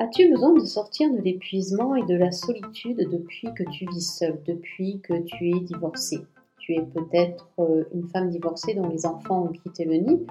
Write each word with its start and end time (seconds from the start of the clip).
As-tu 0.00 0.30
besoin 0.30 0.52
de 0.54 0.64
sortir 0.64 1.12
de 1.12 1.18
l'épuisement 1.18 1.96
et 1.96 2.04
de 2.04 2.14
la 2.14 2.30
solitude 2.30 3.08
depuis 3.10 3.52
que 3.52 3.64
tu 3.68 3.84
vis 3.90 4.16
seule, 4.16 4.40
depuis 4.46 5.00
que 5.00 5.14
tu 5.24 5.48
es 5.48 5.58
divorcée? 5.58 6.20
Tu 6.58 6.76
es 6.76 6.82
peut-être 6.82 7.48
euh, 7.58 7.82
une 7.92 8.06
femme 8.06 8.30
divorcée 8.30 8.74
dont 8.74 8.88
les 8.88 9.06
enfants 9.06 9.46
ont 9.46 9.52
quitté 9.52 9.84
le 9.84 9.94
nid, 9.94 10.24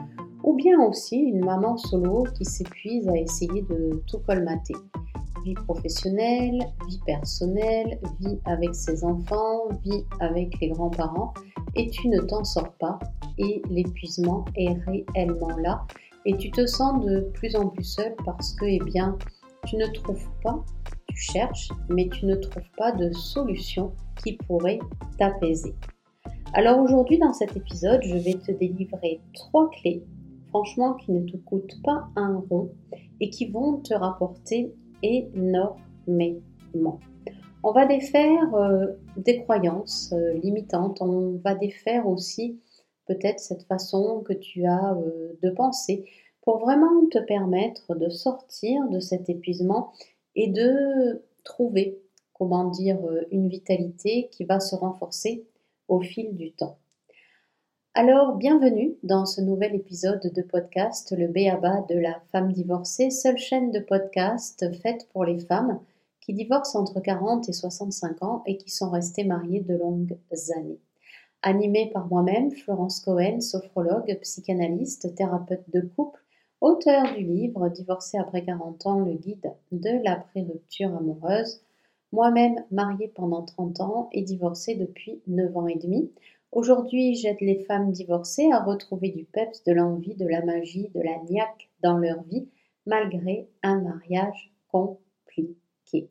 ou 0.44 0.54
bien 0.54 0.80
aussi 0.80 1.18
une 1.18 1.44
maman 1.44 1.76
solo 1.76 2.24
qui 2.38 2.46
s'épuise 2.46 3.10
à 3.10 3.18
essayer 3.18 3.62
de 3.64 4.02
tout 4.08 4.20
colmater. 4.20 4.76
Vie 5.44 5.56
professionnelle, 5.56 6.60
vie 6.88 7.00
personnelle, 7.06 8.00
vie 8.22 8.40
avec 8.46 8.74
ses 8.74 9.04
enfants, 9.04 9.68
vie 9.84 10.06
avec 10.22 10.58
les 10.62 10.70
grands-parents, 10.70 11.34
et 11.76 11.90
tu 11.90 12.08
ne 12.08 12.22
t'en 12.22 12.46
sors 12.46 12.72
pas, 12.80 13.00
et 13.38 13.62
l'épuisement 13.70 14.46
est 14.56 14.78
réellement 14.86 15.58
là, 15.58 15.86
et 16.26 16.38
tu 16.38 16.52
te 16.52 16.66
sens 16.66 17.04
de 17.06 17.22
plus 17.34 17.56
en 17.58 17.68
plus 17.68 17.84
seule 17.84 18.16
parce 18.26 18.54
que, 18.54 18.66
eh 18.66 18.80
bien, 18.80 19.18
tu 19.68 19.76
ne 19.76 19.88
trouves 19.88 20.30
pas, 20.42 20.64
tu 21.08 21.18
cherches, 21.18 21.70
mais 21.90 22.08
tu 22.08 22.26
ne 22.26 22.36
trouves 22.36 22.72
pas 22.78 22.94
de 22.94 23.12
solution 23.12 23.92
qui 24.24 24.34
pourrait 24.34 24.80
t'apaiser. 25.18 25.76
Alors 26.54 26.80
aujourd'hui, 26.80 27.20
dans 27.20 27.34
cet 27.34 27.56
épisode, 27.58 28.02
je 28.04 28.16
vais 28.16 28.36
te 28.36 28.52
délivrer 28.54 29.20
trois 29.34 29.70
clés, 29.70 30.04
franchement, 30.50 30.94
qui 30.94 31.12
ne 31.12 31.30
te 31.30 31.36
coûtent 31.38 31.82
pas 31.84 32.08
un 32.16 32.42
rond 32.50 32.72
et 33.20 33.30
qui 33.30 33.48
vont 33.48 33.78
te 33.78 33.94
rapporter 33.94 34.74
énormément. 35.04 37.00
On 37.64 37.72
va 37.74 37.86
défaire 37.86 38.56
euh, 38.56 38.86
des 39.18 39.40
croyances 39.40 40.14
euh, 40.14 40.34
limitantes, 40.36 41.02
on 41.02 41.42
va 41.44 41.56
défaire 41.56 42.08
aussi 42.08 42.62
peut-être 43.08 43.40
cette 43.40 43.64
façon 43.64 44.22
que 44.22 44.34
tu 44.34 44.66
as 44.66 44.94
euh, 44.94 45.34
de 45.44 45.50
penser, 45.50 46.06
pour 46.48 46.60
vraiment 46.60 47.06
te 47.12 47.20
permettre 47.20 47.94
de 47.94 48.08
sortir 48.08 48.88
de 48.88 49.02
cet 49.02 49.28
épuisement 49.28 49.92
et 50.34 50.48
de 50.48 51.22
trouver, 51.44 52.00
comment 52.32 52.70
dire, 52.70 53.00
une 53.32 53.50
vitalité 53.50 54.30
qui 54.32 54.46
va 54.46 54.62
se 54.62 54.74
renforcer 54.74 55.46
au 55.90 56.00
fil 56.00 56.38
du 56.38 56.54
temps. 56.54 56.78
Alors, 57.96 58.38
bienvenue 58.38 58.96
dans 59.04 59.26
ce 59.26 59.42
nouvel 59.42 59.76
épisode 59.76 60.32
de 60.34 60.42
podcast 60.42 61.14
Le 61.18 61.28
Béaba 61.28 61.86
de 61.90 62.00
la 62.00 62.18
femme 62.32 62.54
divorcée, 62.54 63.10
seule 63.10 63.38
chaîne 63.38 63.72
de 63.72 63.82
podcast 63.82 64.74
faite 64.82 65.10
pour 65.12 65.26
les 65.26 65.40
femmes 65.40 65.82
qui 66.22 66.32
divorcent 66.32 66.80
entre 66.80 67.02
40 67.02 67.50
et 67.50 67.54
65 67.54 68.24
ans 68.24 68.44
et 68.46 68.56
qui 68.56 68.70
sont 68.70 68.90
restées 68.90 69.26
mariées 69.26 69.60
de 69.60 69.76
longues 69.76 70.18
années. 70.56 70.80
Animée 71.42 71.92
par 71.94 72.08
moi-même, 72.08 72.52
Florence 72.52 73.02
Cohen, 73.02 73.42
sophrologue, 73.42 74.18
psychanalyste, 74.22 75.14
thérapeute 75.14 75.70
de 75.74 75.82
couple, 75.82 76.22
auteur 76.62 77.14
du 77.14 77.24
livre 77.24 77.70
Divorcé 77.70 78.18
après 78.18 78.44
40 78.44 78.86
ans, 78.86 79.00
le 79.00 79.14
guide 79.14 79.54
de 79.72 80.04
la 80.04 80.16
pré-rupture 80.16 80.96
amoureuse, 80.96 81.62
moi-même 82.12 82.64
mariée 82.72 83.12
pendant 83.14 83.44
30 83.44 83.80
ans 83.82 84.10
et 84.12 84.22
divorcée 84.22 84.76
depuis 84.76 85.22
9 85.28 85.56
ans 85.58 85.68
et 85.68 85.78
demi. 85.78 86.12
Aujourd'hui, 86.52 87.16
j'aide 87.16 87.42
les 87.42 87.64
femmes 87.66 87.92
divorcées 87.92 88.50
à 88.52 88.64
retrouver 88.64 89.10
du 89.10 89.26
peps, 89.26 89.64
de 89.66 89.74
l'envie, 89.74 90.16
de 90.16 90.28
la 90.28 90.44
magie, 90.44 90.90
de 90.96 91.02
la 91.02 91.18
niaque 91.30 91.70
dans 91.84 91.98
leur 91.98 92.24
vie, 92.24 92.48
malgré 92.86 93.50
un 93.64 93.82
mariage 93.82 94.52
compliqué. 94.72 96.10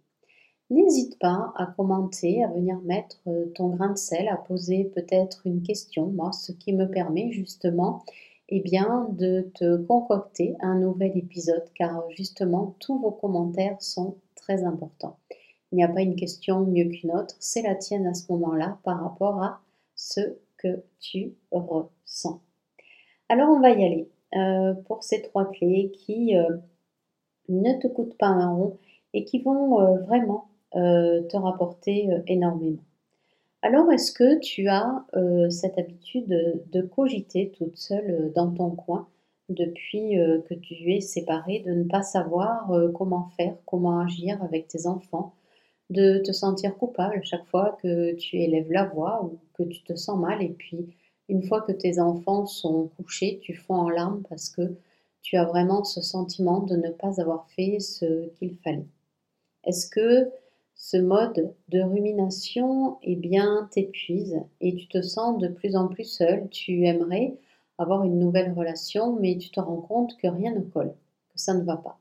N'hésite 0.68 1.18
pas 1.18 1.52
à 1.56 1.66
commenter, 1.66 2.44
à 2.44 2.48
venir 2.48 2.78
mettre 2.80 3.22
ton 3.54 3.68
grain 3.68 3.92
de 3.92 3.98
sel, 3.98 4.28
à 4.28 4.36
poser 4.36 4.84
peut-être 4.84 5.46
une 5.46 5.62
question, 5.62 6.06
moi, 6.06 6.32
ce 6.32 6.52
qui 6.52 6.72
me 6.72 6.86
permet 6.86 7.30
justement 7.30 8.04
eh 8.48 8.60
bien, 8.60 9.08
de 9.10 9.50
te 9.54 9.76
concocter 9.76 10.54
un 10.60 10.78
nouvel 10.78 11.16
épisode 11.16 11.64
car 11.74 12.08
justement 12.10 12.76
tous 12.78 12.98
vos 12.98 13.10
commentaires 13.10 13.80
sont 13.82 14.16
très 14.36 14.64
importants. 14.64 15.18
Il 15.72 15.76
n'y 15.76 15.84
a 15.84 15.88
pas 15.88 16.02
une 16.02 16.16
question 16.16 16.60
mieux 16.60 16.88
qu'une 16.88 17.10
autre, 17.10 17.34
c'est 17.40 17.62
la 17.62 17.74
tienne 17.74 18.06
à 18.06 18.14
ce 18.14 18.30
moment-là 18.32 18.78
par 18.84 19.02
rapport 19.02 19.42
à 19.42 19.60
ce 19.96 20.20
que 20.58 20.84
tu 21.00 21.34
ressens. 21.50 22.40
Alors 23.28 23.50
on 23.50 23.60
va 23.60 23.70
y 23.70 23.84
aller 23.84 24.08
euh, 24.36 24.74
pour 24.86 25.02
ces 25.02 25.22
trois 25.22 25.50
clés 25.50 25.90
qui 25.92 26.36
euh, 26.36 26.56
ne 27.48 27.72
te 27.80 27.88
coûtent 27.88 28.16
pas 28.18 28.26
un 28.28 28.54
rond 28.54 28.78
et 29.12 29.24
qui 29.24 29.40
vont 29.40 29.80
euh, 29.80 29.98
vraiment 30.02 30.48
te 30.72 31.36
rapporter 31.38 32.10
énormément. 32.26 32.82
Alors, 33.66 33.90
est-ce 33.90 34.12
que 34.12 34.38
tu 34.38 34.68
as 34.68 35.04
euh, 35.16 35.50
cette 35.50 35.76
habitude 35.76 36.28
de, 36.70 36.82
cogiter 36.82 37.50
toute 37.58 37.76
seule 37.76 38.10
euh, 38.12 38.32
dans 38.32 38.52
ton 38.52 38.70
coin 38.70 39.08
depuis 39.48 40.20
euh, 40.20 40.38
que 40.48 40.54
tu 40.54 40.94
es 40.94 41.00
séparée, 41.00 41.64
de 41.66 41.72
ne 41.72 41.82
pas 41.82 42.02
savoir 42.02 42.70
comment 42.94 43.28
faire, 43.36 43.56
comment 43.66 43.98
agir 43.98 44.40
avec 44.40 44.68
tes 44.68 44.86
enfants, 44.86 45.34
de 45.90 46.18
te 46.18 46.30
sentir 46.30 46.76
coupable 46.76 47.20
chaque 47.24 47.44
fois 47.46 47.76
que 47.82 48.14
tu 48.14 48.36
élèves 48.36 48.70
la 48.70 48.84
voix 48.84 49.24
ou 49.24 49.40
que 49.54 49.64
tu 49.64 49.82
te 49.82 49.96
sens 49.96 50.16
mal 50.16 50.44
et 50.44 50.50
puis 50.50 50.94
une 51.28 51.42
fois 51.42 51.60
que 51.60 51.72
tes 51.72 51.98
enfants 51.98 52.46
sont 52.46 52.92
couchés, 52.96 53.40
tu 53.42 53.52
fonds 53.54 53.80
en 53.80 53.90
larmes 53.90 54.22
parce 54.28 54.48
que 54.48 54.76
tu 55.22 55.36
as 55.36 55.44
vraiment 55.44 55.82
ce 55.82 56.02
sentiment 56.02 56.60
de 56.60 56.76
ne 56.76 56.90
pas 56.90 57.20
avoir 57.20 57.48
fait 57.50 57.80
ce 57.80 58.28
qu'il 58.38 58.54
fallait? 58.58 58.86
Est-ce 59.64 59.90
que 59.90 60.30
ce 60.76 60.98
mode 60.98 61.54
de 61.68 61.80
rumination 61.80 62.98
eh 63.02 63.16
bien, 63.16 63.68
t'épuise 63.72 64.40
et 64.60 64.74
tu 64.76 64.88
te 64.88 65.00
sens 65.00 65.38
de 65.38 65.48
plus 65.48 65.74
en 65.74 65.88
plus 65.88 66.04
seul. 66.04 66.48
Tu 66.50 66.84
aimerais 66.84 67.38
avoir 67.78 68.04
une 68.04 68.18
nouvelle 68.18 68.52
relation, 68.52 69.16
mais 69.18 69.38
tu 69.38 69.50
te 69.50 69.58
rends 69.58 69.80
compte 69.80 70.16
que 70.18 70.28
rien 70.28 70.54
ne 70.54 70.60
colle, 70.60 70.94
que 71.30 71.38
ça 71.40 71.54
ne 71.54 71.64
va 71.64 71.78
pas. 71.78 71.98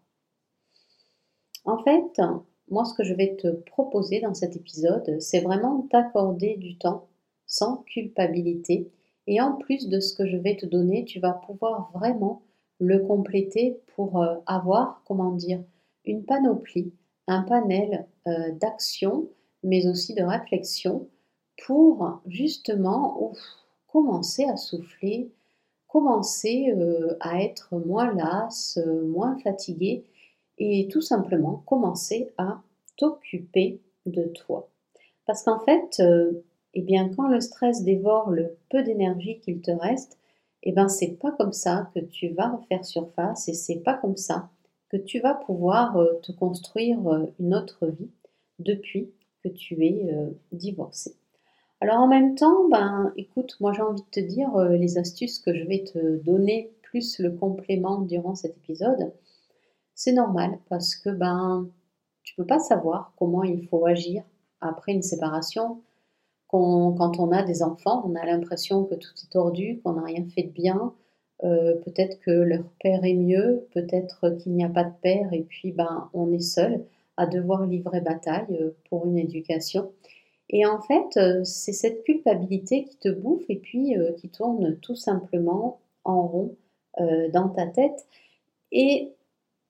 En 1.64 1.78
fait, 1.80 2.22
moi, 2.70 2.84
ce 2.86 2.94
que 2.94 3.04
je 3.04 3.14
vais 3.14 3.36
te 3.38 3.48
proposer 3.48 4.20
dans 4.20 4.34
cet 4.34 4.56
épisode, 4.56 5.20
c'est 5.20 5.40
vraiment 5.40 5.88
t'accorder 5.90 6.58
du 6.58 6.78
temps 6.78 7.08
sans 7.48 7.78
culpabilité. 7.84 8.92
Et 9.28 9.40
en 9.42 9.54
plus 9.54 9.88
de 9.88 10.00
ce 10.00 10.14
que 10.14 10.28
je 10.28 10.38
vais 10.38 10.58
te 10.58 10.66
donner, 10.66 11.06
tu 11.06 11.20
vas 11.20 11.34
pouvoir 11.34 11.92
vraiment 11.94 12.42
le 12.80 13.00
compléter 13.00 13.80
pour 13.96 14.22
euh, 14.22 14.36
avoir, 14.46 15.02
comment 15.08 15.32
dire, 15.32 15.64
une 16.04 16.26
panoplie 16.26 16.92
un 17.28 17.42
panel 17.44 18.08
euh, 18.28 18.52
d'actions, 18.52 19.28
mais 19.64 19.88
aussi 19.88 20.14
de 20.14 20.24
réflexions 20.24 21.08
pour 21.66 22.22
justement 22.28 23.34
commencer 23.88 24.44
à 24.46 24.58
souffler, 24.58 25.32
commencer 25.88 26.74
euh, 26.76 27.16
à 27.20 27.42
être 27.42 27.76
moins 27.86 28.14
lasse, 28.14 28.80
moins 29.06 29.38
fatiguée 29.40 30.04
et 30.58 30.88
tout 30.92 31.02
simplement 31.02 31.64
commencer 31.66 32.34
à 32.38 32.62
t'occuper 32.98 33.82
de 34.06 34.24
toi. 34.26 34.70
Parce 35.26 35.44
qu'en 35.44 35.60
fait, 35.60 36.00
euh, 36.00 36.44
eh 36.74 36.82
bien, 36.82 37.10
quand 37.16 37.28
le 37.28 37.42
stress 37.42 37.84
dévore 37.84 38.30
le 38.30 38.58
peu 38.70 38.84
d'énergie 38.84 39.40
qu'il 39.40 39.62
te 39.62 39.72
reste, 39.72 40.18
eh 40.64 40.72
ben, 40.72 40.88
c'est 40.88 41.20
pas 41.20 41.32
comme 41.32 41.54
ça 41.54 41.90
que 41.94 42.00
tu 42.00 42.30
vas 42.30 42.50
refaire 42.50 42.86
surface 42.86 43.48
et 43.48 43.54
c'est 43.54 43.80
pas 43.80 43.94
comme 43.96 44.18
ça 44.18 44.50
que 44.90 44.98
tu 44.98 45.20
vas 45.20 45.34
pouvoir 45.34 45.98
euh, 45.98 46.14
te 46.22 46.32
construire 46.32 47.06
euh, 47.08 47.26
une 47.40 47.56
autre 47.56 47.88
vie 47.88 48.12
depuis 48.60 49.12
que 49.44 49.50
tu 49.50 49.86
es 49.86 50.14
euh, 50.14 50.30
divorcé. 50.52 51.16
Alors 51.82 52.00
en 52.00 52.08
même 52.08 52.36
temps, 52.36 52.68
ben 52.70 53.14
écoute, 53.18 53.58
moi 53.60 53.74
j'ai 53.74 53.82
envie 53.82 54.02
de 54.02 54.10
te 54.10 54.20
dire 54.20 54.58
les 54.58 54.98
astuces 54.98 55.40
que 55.40 55.54
je 55.54 55.66
vais 55.66 55.84
te 55.84 56.18
donner 56.24 56.74
plus 56.82 57.20
le 57.20 57.32
complément 57.32 58.00
durant 58.00 58.34
cet 58.34 58.56
épisode. 58.58 59.14
C'est 59.94 60.14
normal 60.14 60.58
parce 60.70 60.96
que 60.96 61.10
ben 61.10 61.70
tu 62.24 62.34
peux 62.36 62.46
pas 62.46 62.60
savoir 62.60 63.14
comment 63.18 63.44
il 63.44 63.68
faut 63.68 63.86
agir 63.86 64.24
après 64.62 64.94
une 64.94 65.04
séparation. 65.04 65.82
Quand, 66.48 67.20
on 67.20 67.32
a 67.32 67.44
des 67.44 67.64
enfants, 67.64 68.04
on 68.06 68.16
a 68.16 68.26
l'impression 68.26 68.86
que 68.86 68.96
tout 68.96 69.12
est 69.24 69.32
tordu, 69.32 69.82
qu'on 69.84 69.94
n'a 69.94 70.04
rien 70.04 70.26
fait 70.26 70.44
de 70.44 70.52
bien, 70.52 70.94
euh, 71.44 71.76
peut-être 71.84 72.20
que 72.22 72.32
leur 72.32 72.64
père 72.82 73.04
est 73.04 73.14
mieux, 73.14 73.68
peut-être 73.74 74.30
qu'il 74.38 74.54
n'y 74.54 74.64
a 74.64 74.70
pas 74.70 74.86
de 74.86 74.94
père 75.02 75.34
et 75.34 75.44
puis 75.44 75.72
ben, 75.72 76.10
on 76.14 76.32
est 76.32 76.40
seul 76.40 76.86
à 77.18 77.28
devoir 77.28 77.66
livrer 77.66 78.02
bataille 78.02 78.58
euh, 78.62 78.72
pour 78.90 79.06
une 79.06 79.18
éducation. 79.18 79.92
Et 80.50 80.66
en 80.66 80.80
fait, 80.82 81.18
euh, 81.18 81.44
c'est 81.44 81.74
cette 81.74 82.04
culpabilité 82.04 82.86
qui 82.86 82.98
te 82.98 83.10
bouffe 83.10 83.44
et 83.50 83.58
puis 83.58 83.96
qui 84.18 84.30
tourne 84.30 84.78
tout 84.78 84.96
simplement 84.96 85.80
en 86.04 86.28
rond 86.28 86.56
dans 87.34 87.50
ta 87.50 87.68
tête. 87.68 88.08
Et 88.72 89.12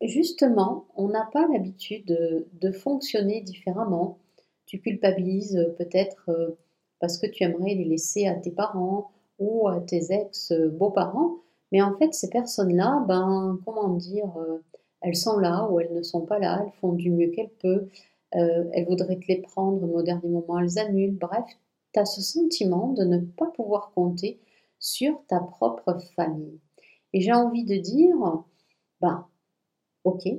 justement, 0.01 0.85
on 0.95 1.07
n'a 1.07 1.27
pas 1.33 1.47
l'habitude 1.51 2.05
de, 2.05 2.45
de, 2.53 2.71
fonctionner 2.71 3.41
différemment. 3.41 4.19
Tu 4.67 4.79
culpabilises 4.79 5.73
peut-être 5.79 6.55
parce 6.99 7.17
que 7.17 7.25
tu 7.25 7.43
aimerais 7.43 7.73
les 7.73 7.85
laisser 7.85 8.27
à 8.27 8.35
tes 8.35 8.51
parents 8.51 9.09
ou 9.39 9.67
à 9.67 9.79
tes 9.79 10.13
ex-beaux-parents, 10.13 11.37
mais 11.75 11.81
en 11.81 11.93
fait, 11.97 12.13
ces 12.13 12.29
personnes-là, 12.29 13.03
ben, 13.05 13.59
comment 13.65 13.89
dire, 13.89 14.31
euh, 14.37 14.63
elles 15.01 15.17
sont 15.17 15.37
là 15.37 15.67
ou 15.69 15.81
elles 15.81 15.93
ne 15.93 16.03
sont 16.03 16.21
pas 16.21 16.39
là, 16.39 16.61
elles 16.63 16.71
font 16.79 16.93
du 16.93 17.11
mieux 17.11 17.31
qu'elles 17.31 17.51
peuvent, 17.61 17.89
euh, 18.35 18.63
elles 18.71 18.85
voudraient 18.85 19.19
te 19.19 19.27
les 19.27 19.41
prendre, 19.41 19.83
au 19.83 20.01
dernier 20.01 20.29
moment, 20.29 20.57
elles 20.57 20.79
annulent. 20.79 21.17
Bref, 21.17 21.43
tu 21.91 21.99
as 21.99 22.05
ce 22.05 22.21
sentiment 22.21 22.93
de 22.93 23.03
ne 23.03 23.17
pas 23.17 23.47
pouvoir 23.47 23.91
compter 23.93 24.39
sur 24.79 25.21
ta 25.27 25.41
propre 25.41 25.97
famille. 26.15 26.61
Et 27.11 27.19
j'ai 27.19 27.33
envie 27.33 27.65
de 27.65 27.75
dire, 27.75 28.15
ben, 29.01 29.27
ok, 30.05 30.29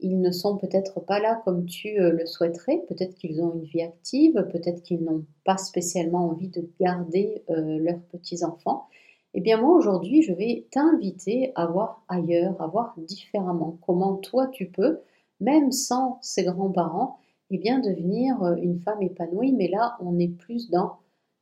ils 0.00 0.20
ne 0.22 0.30
sont 0.30 0.56
peut-être 0.56 1.00
pas 1.00 1.20
là 1.20 1.42
comme 1.44 1.66
tu 1.66 2.00
euh, 2.00 2.12
le 2.12 2.24
souhaiterais, 2.24 2.82
peut-être 2.88 3.14
qu'ils 3.14 3.42
ont 3.42 3.52
une 3.52 3.64
vie 3.64 3.82
active, 3.82 4.42
peut-être 4.50 4.82
qu'ils 4.82 5.04
n'ont 5.04 5.26
pas 5.44 5.58
spécialement 5.58 6.30
envie 6.30 6.48
de 6.48 6.66
garder 6.80 7.44
leurs 7.46 8.00
petits-enfants. 8.10 8.88
Eh 9.34 9.40
bien 9.40 9.60
moi 9.60 9.76
aujourd'hui, 9.76 10.22
je 10.22 10.32
vais 10.32 10.66
t'inviter 10.70 11.52
à 11.54 11.66
voir 11.66 12.02
ailleurs, 12.08 12.60
à 12.60 12.66
voir 12.66 12.94
différemment 12.96 13.78
comment 13.84 14.16
toi 14.16 14.46
tu 14.48 14.70
peux, 14.70 15.00
même 15.40 15.70
sans 15.70 16.18
ces 16.22 16.44
grands-parents, 16.44 17.18
eh 17.50 17.58
bien 17.58 17.78
devenir 17.78 18.42
euh, 18.42 18.56
une 18.56 18.80
femme 18.80 19.02
épanouie. 19.02 19.52
Mais 19.52 19.68
là, 19.68 19.96
on 20.00 20.18
est 20.18 20.28
plus 20.28 20.70
dans 20.70 20.96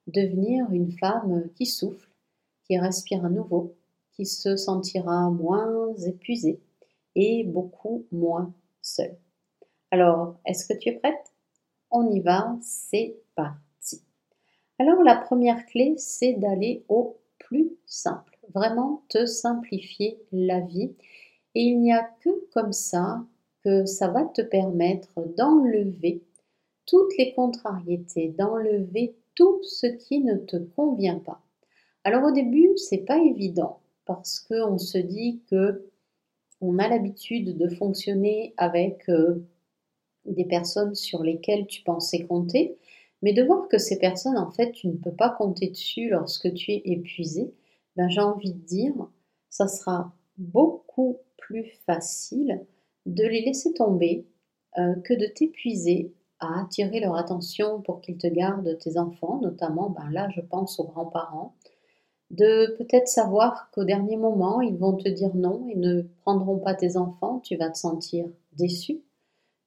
devenir 0.07 0.71
une 0.73 0.93
femme 0.93 1.49
qui 1.55 1.67
souffle, 1.67 2.11
qui 2.65 2.79
respire 2.79 3.25
à 3.25 3.29
nouveau, 3.29 3.75
qui 4.13 4.27
se 4.27 4.57
sentira 4.57 5.31
moins 5.31 5.95
épuisée 6.07 6.61
et 7.15 7.45
beaucoup 7.45 8.05
moins 8.13 8.53
seule. 8.83 9.17
Alors, 9.91 10.37
est-ce 10.45 10.67
que 10.67 10.79
tu 10.79 10.91
es 10.91 10.93
prête? 10.93 11.33
On 11.91 12.11
y 12.11 12.21
va, 12.21 12.57
c'est 12.61 13.17
parti. 13.35 14.03
Alors, 14.79 15.03
la 15.03 15.17
première 15.17 15.65
clé, 15.67 15.95
c'est 15.97 16.35
d'aller 16.35 16.85
au 16.89 17.17
simple. 17.87 18.39
Vraiment 18.55 19.03
te 19.09 19.27
simplifier 19.27 20.19
la 20.33 20.61
vie. 20.61 20.93
Et 21.55 21.63
il 21.63 21.81
n'y 21.81 21.93
a 21.93 22.09
que 22.21 22.31
comme 22.53 22.73
ça 22.73 23.25
que 23.65 23.85
ça 23.87 24.09
va 24.09 24.25
te 24.25 24.43
permettre 24.43 25.27
d'enlever 25.37 26.23
toutes 26.87 27.17
les 27.19 27.33
contrariétés, 27.35 28.29
d'enlever 28.29 29.17
tout 29.35 29.61
ce 29.63 29.87
qui 29.87 30.21
ne 30.21 30.37
te 30.37 30.57
convient 30.57 31.19
pas. 31.19 31.41
Alors 32.05 32.25
au 32.25 32.31
début, 32.31 32.71
c'est 32.77 33.05
pas 33.05 33.19
évident 33.19 33.81
parce 34.05 34.39
qu'on 34.41 34.79
se 34.79 34.99
dit 34.99 35.41
que 35.51 35.91
on 36.61 36.79
a 36.79 36.89
l'habitude 36.89 37.59
de 37.59 37.69
fonctionner 37.69 38.55
avec 38.57 39.09
euh, 39.09 39.45
des 40.25 40.45
personnes 40.45 40.95
sur 40.95 41.23
lesquelles 41.23 41.67
tu 41.67 41.83
pensais 41.83 42.25
compter, 42.25 42.79
mais 43.23 43.33
de 43.33 43.43
voir 43.43 43.69
que 43.69 43.79
ces 43.79 43.99
personnes, 43.99 44.37
en 44.37 44.51
fait, 44.51 44.73
tu 44.73 44.89
ne 44.89 44.97
peux 44.97 45.15
pas 45.15 45.31
compter 45.31 45.69
dessus 45.69 46.11
lorsque 46.11 46.53
tu 46.55 46.73
es 46.73 46.83
épuisé, 46.85 47.55
ben, 47.97 48.09
j'ai 48.09 48.21
envie 48.21 48.53
de 48.53 48.59
dire, 48.59 48.95
ça 49.49 49.69
sera 49.69 50.13
beaucoup 50.39 51.19
plus 51.37 51.65
facile 51.87 52.65
de 53.07 53.25
les 53.25 53.43
laisser 53.43 53.73
tomber 53.73 54.27
euh, 54.79 54.95
que 54.97 55.15
de 55.15 55.27
t'épuiser 55.27 56.13
à 56.39 56.61
attirer 56.61 57.01
leur 57.01 57.17
attention 57.17 57.81
pour 57.81 58.01
qu'ils 58.01 58.19
te 58.19 58.27
gardent 58.27 58.77
tes 58.79 58.99
enfants, 58.99 59.41
notamment, 59.41 59.89
ben 59.89 60.11
là, 60.11 60.29
je 60.35 60.43
pense 60.43 60.79
aux 60.79 60.85
grands-parents, 60.85 61.55
de 62.31 62.75
peut-être 62.77 63.09
savoir 63.09 63.71
qu'au 63.71 63.85
dernier 63.85 64.17
moment, 64.17 64.61
ils 64.61 64.77
vont 64.77 64.95
te 64.95 65.09
dire 65.09 65.35
non 65.35 65.67
et 65.69 65.77
ne 65.77 66.03
prendront 66.23 66.59
pas 66.59 66.75
tes 66.75 66.97
enfants, 66.97 67.41
tu 67.41 67.57
vas 67.57 67.71
te 67.71 67.79
sentir 67.79 68.27
déçu, 68.53 69.03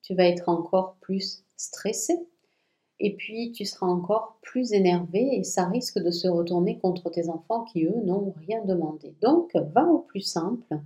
tu 0.04 0.14
vas 0.14 0.26
être 0.26 0.50
encore 0.50 0.98
plus 1.02 1.44
stressé, 1.56 2.20
et 3.00 3.16
puis 3.16 3.52
tu 3.52 3.66
seras 3.66 3.88
encore 3.88 4.38
plus 4.42 4.74
énervé 4.74 5.38
et 5.38 5.44
ça 5.44 5.66
risque 5.66 6.00
de 6.00 6.12
se 6.12 6.28
retourner 6.28 6.78
contre 6.80 7.10
tes 7.10 7.30
enfants 7.30 7.64
qui, 7.64 7.86
eux, 7.86 8.02
n'ont 8.04 8.34
rien 8.38 8.64
demandé. 8.66 9.16
Donc, 9.22 9.56
va 9.56 9.86
au 9.86 10.00
plus 10.00 10.22
simple 10.22 10.80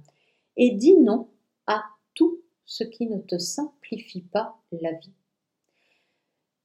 et 0.57 0.71
dis 0.71 0.95
non 0.97 1.27
à 1.65 1.83
tout 2.13 2.39
ce 2.65 2.83
qui 2.83 3.07
ne 3.07 3.17
te 3.17 3.37
simplifie 3.37 4.21
pas 4.21 4.55
la 4.71 4.91
vie. 4.93 5.13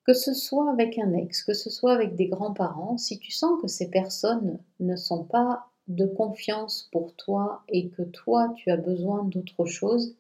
Que 0.04 0.14
ce 0.14 0.32
soit 0.32 0.70
avec 0.70 0.98
un 0.98 1.12
ex, 1.12 1.42
que 1.42 1.54
ce 1.54 1.70
soit 1.70 1.92
avec 1.92 2.16
des 2.16 2.28
grands-parents, 2.28 2.96
si 2.96 3.18
tu 3.18 3.30
sens 3.30 3.60
que 3.60 3.68
ces 3.68 3.90
personnes 3.90 4.58
ne 4.80 4.96
sont 4.96 5.24
pas 5.24 5.66
de 5.86 6.06
confiance 6.06 6.88
pour 6.92 7.14
toi 7.14 7.62
et 7.68 7.88
que 7.88 8.02
toi 8.02 8.52
tu 8.56 8.70
as 8.70 8.76
besoin 8.76 9.24
d'autre 9.24 9.64
chose, 9.66 10.14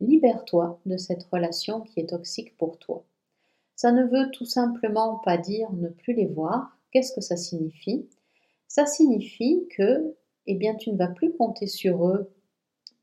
libère-toi 0.00 0.80
de 0.86 0.96
cette 0.96 1.24
relation 1.24 1.80
qui 1.80 2.00
est 2.00 2.10
toxique 2.10 2.56
pour 2.56 2.78
toi. 2.78 3.04
Ça 3.84 3.92
ne 3.92 4.04
veut 4.04 4.30
tout 4.30 4.46
simplement 4.46 5.18
pas 5.18 5.36
dire 5.36 5.70
ne 5.74 5.90
plus 5.90 6.14
les 6.14 6.24
voir. 6.24 6.74
Qu'est-ce 6.90 7.12
que 7.12 7.20
ça 7.20 7.36
signifie? 7.36 8.08
Ça 8.66 8.86
signifie 8.86 9.68
que 9.76 10.16
eh 10.46 10.54
bien, 10.54 10.74
tu 10.74 10.90
ne 10.90 10.96
vas 10.96 11.08
plus 11.08 11.34
compter 11.34 11.66
sur 11.66 12.08
eux 12.08 12.32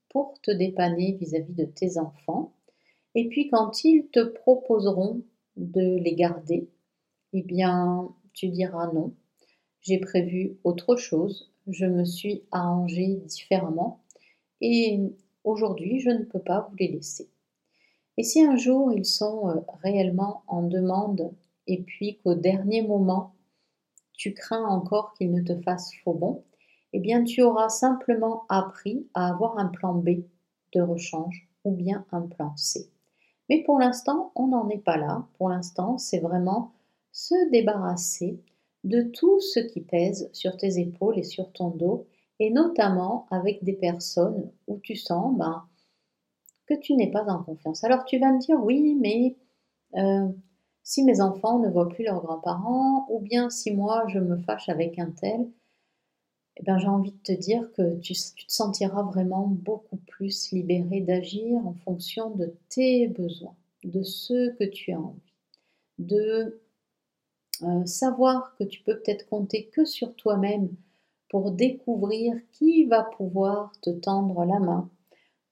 pour 0.09 0.41
te 0.41 0.49
dépanner 0.49 1.11
vis-à-vis 1.21 1.53
-vis 1.53 1.55
de 1.55 1.65
tes 1.65 1.99
enfants. 1.99 2.55
Et 3.13 3.29
puis 3.29 3.47
quand 3.47 3.83
ils 3.83 4.07
te 4.07 4.23
proposeront 4.23 5.21
de 5.55 5.99
les 5.99 6.15
garder, 6.15 6.67
eh 7.33 7.43
bien, 7.43 8.09
tu 8.33 8.47
diras 8.47 8.91
non. 8.91 9.13
J'ai 9.81 9.99
prévu 9.99 10.57
autre 10.63 10.95
chose, 10.95 11.53
je 11.67 11.85
me 11.85 12.05
suis 12.05 12.41
arrangé 12.49 13.17
différemment 13.27 14.01
et 14.61 14.99
aujourd'hui, 15.43 15.99
je 15.99 16.09
ne 16.09 16.23
peux 16.23 16.41
pas 16.41 16.67
vous 16.67 16.75
les 16.77 16.87
laisser. 16.87 17.30
Et 18.21 18.23
si 18.23 18.43
un 18.43 18.55
jour 18.55 18.93
ils 18.93 19.03
sont 19.03 19.49
euh, 19.49 19.55
réellement 19.81 20.43
en 20.45 20.61
demande 20.61 21.33
et 21.65 21.81
puis 21.81 22.19
qu'au 22.19 22.35
dernier 22.35 22.83
moment, 22.83 23.33
tu 24.13 24.35
crains 24.35 24.63
encore 24.63 25.15
qu'ils 25.15 25.31
ne 25.31 25.41
te 25.41 25.59
fassent 25.63 25.91
faux 26.03 26.13
bon, 26.13 26.43
eh 26.93 26.99
bien 26.99 27.23
tu 27.23 27.41
auras 27.41 27.69
simplement 27.69 28.43
appris 28.47 29.07
à 29.15 29.27
avoir 29.27 29.57
un 29.57 29.69
plan 29.69 29.95
B 29.95 30.19
de 30.75 30.81
rechange 30.81 31.49
ou 31.63 31.71
bien 31.71 32.05
un 32.11 32.21
plan 32.21 32.55
C. 32.57 32.91
Mais 33.49 33.63
pour 33.63 33.79
l'instant, 33.79 34.31
on 34.35 34.49
n'en 34.49 34.69
est 34.69 34.77
pas 34.77 34.97
là. 34.97 35.25
Pour 35.39 35.49
l'instant, 35.49 35.97
c'est 35.97 36.19
vraiment 36.19 36.73
se 37.11 37.49
débarrasser 37.49 38.39
de 38.83 39.01
tout 39.01 39.39
ce 39.39 39.61
qui 39.61 39.81
pèse 39.81 40.29
sur 40.31 40.57
tes 40.57 40.77
épaules 40.77 41.17
et 41.17 41.23
sur 41.23 41.51
ton 41.53 41.69
dos, 41.69 42.05
et 42.37 42.51
notamment 42.51 43.25
avec 43.31 43.63
des 43.63 43.73
personnes 43.73 44.51
où 44.67 44.77
tu 44.77 44.95
sens 44.95 45.35
ben, 45.35 45.65
tu 46.75 46.95
n'es 46.95 47.11
pas 47.11 47.25
en 47.25 47.43
confiance. 47.43 47.83
Alors 47.83 48.05
tu 48.05 48.19
vas 48.19 48.31
me 48.31 48.39
dire, 48.39 48.57
oui, 48.63 48.97
mais 48.99 49.35
euh, 49.95 50.27
si 50.83 51.03
mes 51.03 51.21
enfants 51.21 51.59
ne 51.59 51.69
voient 51.69 51.89
plus 51.89 52.03
leurs 52.03 52.21
grands-parents, 52.21 53.07
ou 53.09 53.19
bien 53.19 53.49
si 53.49 53.71
moi 53.71 54.05
je 54.07 54.19
me 54.19 54.37
fâche 54.37 54.69
avec 54.69 54.99
un 54.99 55.11
tel, 55.11 55.47
eh 56.57 56.63
ben, 56.63 56.77
j'ai 56.77 56.87
envie 56.87 57.11
de 57.11 57.23
te 57.23 57.31
dire 57.31 57.71
que 57.73 57.97
tu, 57.99 58.13
te 58.13 58.43
sentiras 58.47 59.03
vraiment 59.03 59.47
beaucoup 59.47 59.97
plus 59.97 60.51
libéré 60.51 61.01
d'agir 61.01 61.65
en 61.65 61.73
fonction 61.85 62.29
de 62.31 62.53
tes 62.69 63.07
besoins, 63.07 63.55
de 63.83 64.03
ce 64.03 64.49
que 64.51 64.65
tu 64.65 64.91
as 64.91 64.99
envie, 64.99 65.33
de 65.97 66.61
euh, 67.63 67.85
savoir 67.85 68.55
que 68.57 68.63
tu 68.63 68.81
peux 68.83 68.99
peut-être 68.99 69.27
compter 69.29 69.67
que 69.67 69.85
sur 69.85 70.15
toi-même 70.15 70.69
pour 71.29 71.51
découvrir 71.51 72.35
qui 72.51 72.85
va 72.85 73.03
pouvoir 73.03 73.71
te 73.81 73.89
tendre 73.89 74.43
la 74.43 74.59
main, 74.59 74.89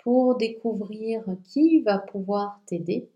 pour 0.04 0.36
découvrir 0.38 1.24
qui 1.44 1.82
va 1.82 2.00
pouvoir 2.00 2.62
t'aider. 2.66 3.10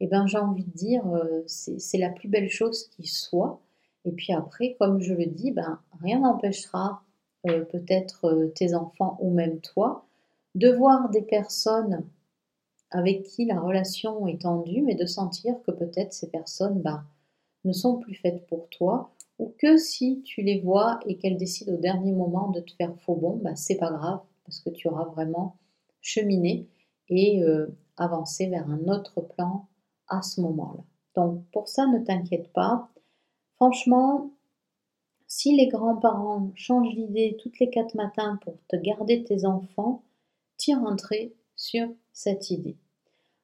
Eh 0.00 0.06
ben, 0.06 0.26
j'ai 0.26 0.38
envie 0.38 0.64
de 0.64 0.70
dire, 0.70 1.06
euh, 1.06 1.42
c'est 1.46 1.98
la 1.98 2.10
plus 2.10 2.28
belle 2.28 2.50
chose 2.50 2.88
qui 2.88 3.06
soit. 3.06 3.60
Et 4.04 4.12
puis 4.12 4.32
après, 4.32 4.74
comme 4.78 5.00
je 5.00 5.14
le 5.14 5.26
dis, 5.26 5.52
ben, 5.52 5.78
rien 6.00 6.20
n'empêchera 6.20 7.02
euh, 7.48 7.64
peut-être 7.64 8.26
euh, 8.26 8.52
tes 8.54 8.74
enfants 8.74 9.16
ou 9.20 9.32
même 9.32 9.60
toi, 9.60 10.06
de 10.54 10.70
voir 10.70 11.08
des 11.10 11.22
personnes 11.22 12.04
avec 12.90 13.22
qui 13.24 13.46
la 13.46 13.60
relation 13.60 14.26
est 14.26 14.42
tendue, 14.42 14.82
mais 14.82 14.94
de 14.94 15.06
sentir 15.06 15.54
que 15.66 15.70
peut-être 15.70 16.12
ces 16.12 16.28
personnes 16.28 16.80
bah, 16.82 17.04
ne 17.64 17.72
sont 17.72 17.98
plus 17.98 18.14
faites 18.14 18.46
pour 18.46 18.68
toi, 18.68 19.10
ou 19.38 19.54
que 19.58 19.76
si 19.76 20.22
tu 20.22 20.42
les 20.42 20.60
vois 20.60 21.00
et 21.06 21.16
qu'elles 21.16 21.38
décident 21.38 21.72
au 21.74 21.78
dernier 21.78 22.12
moment 22.12 22.50
de 22.50 22.60
te 22.60 22.72
faire 22.74 22.94
faux 23.00 23.14
bon, 23.14 23.40
bah, 23.42 23.56
c'est 23.56 23.76
pas 23.76 23.90
grave, 23.90 24.20
parce 24.44 24.60
que 24.60 24.70
tu 24.70 24.88
auras 24.88 25.04
vraiment 25.04 25.56
cheminé 26.02 26.68
et 27.08 27.42
euh, 27.42 27.68
avancé 27.96 28.46
vers 28.46 28.68
un 28.68 28.88
autre 28.88 29.20
plan 29.20 29.68
à 30.08 30.20
ce 30.22 30.40
moment-là. 30.42 30.82
Donc 31.14 31.44
pour 31.52 31.68
ça, 31.68 31.86
ne 31.86 31.98
t'inquiète 31.98 32.52
pas. 32.52 32.90
Franchement, 33.56 34.30
si 35.26 35.56
les 35.56 35.68
grands-parents 35.68 36.50
changent 36.54 36.94
d'idée 36.94 37.38
toutes 37.40 37.58
les 37.58 37.70
quatre 37.70 37.94
matins 37.94 38.38
pour 38.42 38.54
te 38.68 38.76
garder 38.76 39.24
tes 39.24 39.46
enfants, 39.46 40.02
tire 40.58 40.84
un 40.84 40.96
trait 40.96 41.32
sur 41.56 41.88
cette 42.12 42.50
idée. 42.50 42.76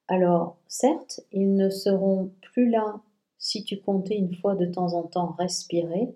Alors, 0.07 0.59
certes, 0.67 1.21
ils 1.33 1.55
ne 1.55 1.71
seront 1.71 2.33
plus 2.43 2.69
là 2.69 3.01
si 3.39 3.65
tu 3.65 3.81
comptais 3.81 4.17
une 4.17 4.35
fois 4.35 4.55
de 4.55 4.67
temps 4.67 4.95
en 4.95 5.05
temps 5.05 5.35
respirer, 5.39 6.15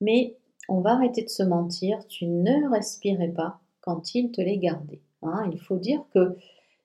mais 0.00 0.36
on 0.68 0.80
va 0.80 0.92
arrêter 0.92 1.22
de 1.22 1.28
se 1.28 1.42
mentir, 1.42 2.06
tu 2.08 2.26
ne 2.26 2.68
respirais 2.70 3.32
pas 3.32 3.60
quand 3.80 4.14
ils 4.14 4.30
te 4.30 4.40
les 4.40 4.58
gardaient. 4.58 5.00
Hein. 5.22 5.50
il 5.52 5.60
faut 5.60 5.78
dire 5.78 6.04
que 6.14 6.36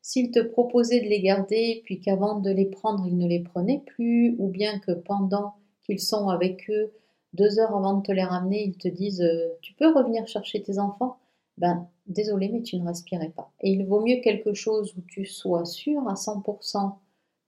s'ils 0.01 0.31
te 0.31 0.39
proposaient 0.39 1.01
de 1.01 1.07
les 1.07 1.21
garder, 1.21 1.81
puis 1.85 1.99
qu'avant 1.99 2.39
de 2.39 2.51
les 2.51 2.65
prendre, 2.65 3.05
ils 3.07 3.17
ne 3.17 3.27
les 3.27 3.39
prenaient 3.39 3.83
plus, 3.85 4.35
ou 4.37 4.47
bien 4.47 4.79
que 4.79 4.91
pendant 4.91 5.55
qu'ils 5.85 6.01
sont 6.01 6.27
avec 6.27 6.69
eux, 6.69 6.91
deux 7.33 7.59
heures 7.59 7.75
avant 7.75 7.97
de 7.97 8.03
te 8.03 8.11
les 8.11 8.23
ramener, 8.23 8.63
ils 8.63 8.77
te 8.77 8.87
disent 8.87 9.21
euh, 9.21 9.49
Tu 9.61 9.73
peux 9.73 9.91
revenir 9.93 10.27
chercher 10.27 10.61
tes 10.61 10.77
enfants? 10.77 11.17
Ben, 11.57 11.87
désolé, 12.07 12.49
mais 12.49 12.61
tu 12.61 12.77
ne 12.77 12.87
respirais 12.87 13.29
pas. 13.29 13.51
Et 13.61 13.71
il 13.71 13.85
vaut 13.85 14.01
mieux 14.01 14.21
quelque 14.21 14.53
chose 14.53 14.93
où 14.97 15.01
tu 15.07 15.25
sois 15.25 15.65
sûr 15.65 16.07
à 16.07 16.15
100% 16.15 16.95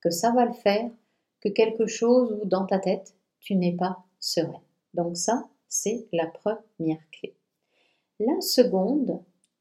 que 0.02 0.10
ça 0.10 0.32
va 0.32 0.46
le 0.46 0.54
faire, 0.54 0.90
que 1.42 1.50
quelque 1.50 1.88
chose 1.88 2.38
où 2.42 2.46
dans 2.46 2.66
ta 2.66 2.80
tête, 2.80 3.16
tu 3.40 3.56
n'es 3.56 3.76
pas 3.76 4.04
serein. 4.20 4.62
Donc, 4.94 5.18
ça, 5.18 5.48
c'est 5.68 6.08
la 6.14 6.28
première 6.28 7.02
clé. 7.12 7.36
La 8.20 8.40
seconde, 8.42 9.20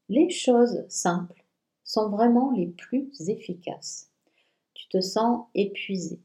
les 0.09 0.29
choses 0.29 0.85
simples 0.87 1.45
sont 1.83 2.09
vraiment 2.09 2.51
les 2.51 2.67
plus 2.67 3.11
efficaces. 3.29 4.11
Tu 4.73 4.87
te 4.89 5.01
sens 5.01 5.45
épuisé, 5.55 6.19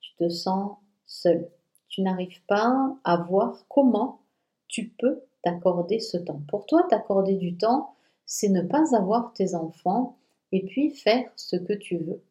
tu 0.00 0.14
te 0.16 0.28
sens 0.28 0.76
seul, 1.06 1.50
tu 1.88 2.02
n'arrives 2.02 2.42
pas 2.46 2.96
à 3.04 3.16
voir 3.16 3.64
comment 3.68 4.20
tu 4.68 4.88
peux 4.88 5.20
t'accorder 5.42 6.00
ce 6.00 6.16
temps. 6.16 6.42
Pour 6.48 6.66
toi, 6.66 6.86
t'accorder 6.88 7.34
du 7.34 7.56
temps, 7.56 7.94
c'est 8.24 8.48
ne 8.48 8.62
pas 8.62 8.96
avoir 8.96 9.32
tes 9.34 9.54
enfants 9.54 10.16
et 10.52 10.64
puis 10.64 10.90
faire 10.90 11.30
ce 11.36 11.56
que 11.56 11.72
tu 11.72 11.98
veux. 11.98 12.22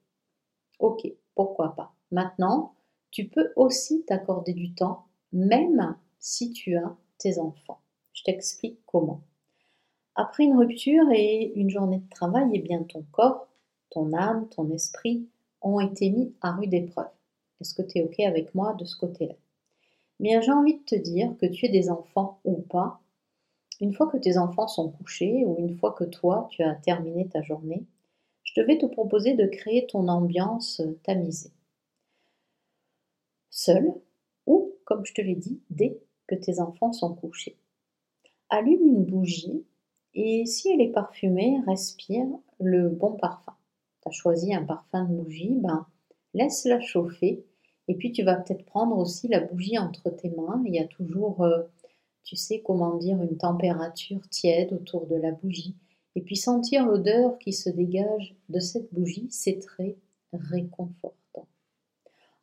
Ok, 0.79 1.07
pourquoi 1.35 1.75
pas. 1.75 1.93
Maintenant, 2.11 2.73
tu 3.11 3.27
peux 3.27 3.51
aussi 3.55 4.03
t'accorder 4.05 4.53
du 4.53 4.73
temps, 4.73 5.05
même 5.31 5.95
si 6.19 6.51
tu 6.51 6.77
as 6.77 6.95
tes 7.17 7.37
enfants. 7.37 7.81
Je 8.13 8.23
t'explique 8.23 8.79
comment. 8.85 9.21
Après 10.15 10.43
une 10.43 10.57
rupture 10.57 11.09
et 11.11 11.53
une 11.55 11.69
journée 11.69 11.99
de 11.99 12.09
travail, 12.09 12.49
eh 12.53 12.59
bien 12.59 12.83
ton 12.83 13.03
corps, 13.11 13.47
ton 13.89 14.13
âme, 14.13 14.47
ton 14.49 14.69
esprit 14.71 15.27
ont 15.61 15.79
été 15.79 16.09
mis 16.09 16.33
à 16.41 16.51
rude 16.51 16.73
épreuve. 16.73 17.09
Est-ce 17.59 17.73
que 17.73 17.81
tu 17.81 17.99
es 17.99 18.03
OK 18.03 18.19
avec 18.19 18.53
moi 18.55 18.73
de 18.73 18.85
ce 18.85 18.97
côté-là? 18.97 19.35
Bien, 20.19 20.41
j'ai 20.41 20.51
envie 20.51 20.77
de 20.77 20.83
te 20.83 20.95
dire 20.95 21.35
que 21.39 21.45
tu 21.45 21.65
aies 21.65 21.69
des 21.69 21.89
enfants 21.89 22.39
ou 22.43 22.61
pas, 22.61 23.01
une 23.79 23.93
fois 23.93 24.07
que 24.07 24.17
tes 24.17 24.37
enfants 24.37 24.67
sont 24.67 24.89
couchés 24.91 25.43
ou 25.45 25.57
une 25.57 25.75
fois 25.75 25.93
que 25.93 26.03
toi, 26.03 26.47
tu 26.51 26.61
as 26.61 26.75
terminé 26.75 27.27
ta 27.27 27.41
journée, 27.41 27.83
je 28.43 28.61
vais 28.61 28.77
te 28.77 28.85
proposer 28.85 29.33
de 29.33 29.47
créer 29.47 29.87
ton 29.87 30.07
ambiance 30.07 30.81
tamisée. 31.03 31.51
Seul 33.49 33.93
ou, 34.45 34.73
comme 34.85 35.05
je 35.05 35.13
te 35.13 35.21
l'ai 35.21 35.35
dit, 35.35 35.59
dès 35.71 35.99
que 36.27 36.35
tes 36.35 36.59
enfants 36.59 36.93
sont 36.93 37.15
couchés. 37.15 37.57
Allume 38.49 38.85
une 38.85 39.05
bougie 39.05 39.65
et 40.13 40.45
si 40.45 40.69
elle 40.71 40.81
est 40.81 40.91
parfumée, 40.91 41.59
respire 41.65 42.27
le 42.59 42.89
bon 42.89 43.13
parfum. 43.13 43.53
Tu 44.01 44.09
as 44.09 44.11
choisi 44.11 44.53
un 44.53 44.63
parfum 44.63 45.05
de 45.05 45.15
bougie, 45.15 45.55
ben, 45.57 45.85
laisse-la 46.33 46.81
chauffer 46.81 47.45
et 47.87 47.95
puis 47.95 48.11
tu 48.11 48.23
vas 48.23 48.35
peut-être 48.35 48.65
prendre 48.65 48.97
aussi 48.97 49.27
la 49.27 49.39
bougie 49.39 49.77
entre 49.77 50.09
tes 50.09 50.29
mains. 50.29 50.63
Il 50.65 50.73
y 50.73 50.79
a 50.79 50.87
toujours, 50.87 51.43
euh, 51.43 51.63
tu 52.23 52.35
sais 52.35 52.61
comment 52.61 52.95
dire, 52.97 53.21
une 53.21 53.37
température 53.37 54.27
tiède 54.29 54.73
autour 54.73 55.07
de 55.07 55.15
la 55.15 55.31
bougie. 55.31 55.75
Et 56.15 56.21
puis 56.21 56.35
sentir 56.35 56.85
l'odeur 56.85 57.37
qui 57.39 57.53
se 57.53 57.69
dégage 57.69 58.35
de 58.49 58.59
cette 58.59 58.93
bougie, 58.93 59.27
c'est 59.29 59.59
très 59.59 59.97
réconfortant. 60.33 61.47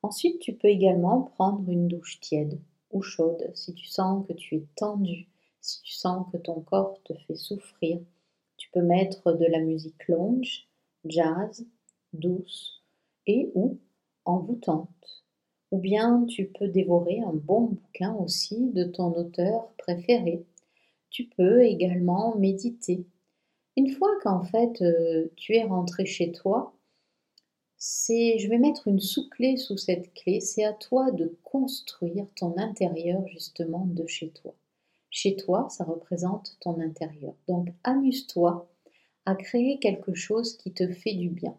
Ensuite, 0.03 0.39
tu 0.41 0.55
peux 0.55 0.69
également 0.69 1.23
prendre 1.23 1.69
une 1.69 1.89
douche 1.89 2.21
tiède 2.21 2.59
ou 2.91 3.03
chaude 3.03 3.51
si 3.55 3.75
tu 3.75 3.87
sens 3.87 4.27
que 4.27 4.33
tu 4.33 4.57
es 4.57 4.65
tendu, 4.77 5.29
si 5.61 5.83
tu 5.83 5.93
sens 5.93 6.27
que 6.33 6.37
ton 6.38 6.61
corps 6.61 7.00
te 7.05 7.15
fait 7.15 7.37
souffrir. 7.37 8.00
Tu 8.57 8.71
peux 8.71 8.83
mettre 8.83 9.33
de 9.33 9.47
la 9.47 9.61
musique 9.61 10.09
lounge, 10.09 10.69
jazz, 11.05 11.67
douce 12.12 12.83
et 13.27 13.50
ou 13.55 13.79
envoûtante. 14.25 15.25
Ou 15.71 15.79
bien 15.79 16.25
tu 16.27 16.47
peux 16.47 16.69
dévorer 16.69 17.21
un 17.21 17.35
bon 17.35 17.67
bouquin 17.67 18.15
aussi 18.15 18.71
de 18.73 18.85
ton 18.85 19.12
auteur 19.15 19.73
préféré. 19.77 20.45
Tu 21.11 21.25
peux 21.25 21.62
également 21.65 22.37
méditer 22.37 23.07
une 23.79 23.91
fois 23.91 24.11
qu'en 24.23 24.43
fait 24.43 24.83
euh, 24.83 25.29
tu 25.37 25.55
es 25.55 25.62
rentré 25.62 26.05
chez 26.05 26.33
toi, 26.33 26.75
c'est, 27.77 28.37
je 28.41 28.49
vais 28.49 28.59
mettre 28.59 28.88
une 28.88 28.99
sous-clé 28.99 29.57
sous 29.57 29.77
cette 29.77 30.12
clé, 30.15 30.41
c'est 30.41 30.65
à 30.65 30.73
toi 30.73 31.12
de 31.12 31.38
construire 31.45 32.27
ton 32.35 32.59
intérieur 32.59 33.25
justement 33.29 33.87
de 33.87 34.05
chez 34.09 34.31
toi. 34.31 34.53
Chez 35.11 35.37
toi, 35.37 35.69
ça 35.71 35.85
représente 35.85 36.57
ton 36.61 36.81
intérieur. 36.81 37.35
Donc 37.49 37.69
amuse-toi 37.85 38.69
à 39.25 39.35
créer 39.35 39.79
quelque 39.79 40.15
chose 40.15 40.57
qui 40.57 40.73
te 40.73 40.88
fait 40.93 41.15
du 41.15 41.29
bien. 41.29 41.57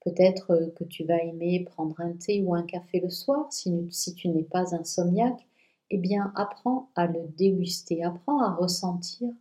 Peut-être 0.00 0.52
euh, 0.52 0.70
que 0.76 0.84
tu 0.84 1.04
vas 1.04 1.22
aimer 1.22 1.64
prendre 1.64 2.00
un 2.00 2.12
thé 2.12 2.42
ou 2.42 2.54
un 2.54 2.62
café 2.62 3.00
le 3.00 3.10
soir 3.10 3.52
si, 3.52 3.88
si 3.90 4.14
tu 4.14 4.28
n'es 4.28 4.44
pas 4.44 4.74
insomniaque. 4.74 5.46
Eh 5.90 5.98
bien, 5.98 6.32
apprends 6.36 6.90
à 6.94 7.06
le 7.06 7.28
déguster, 7.36 8.04
apprends 8.04 8.42
à 8.42 8.54
ressentir 8.54 9.32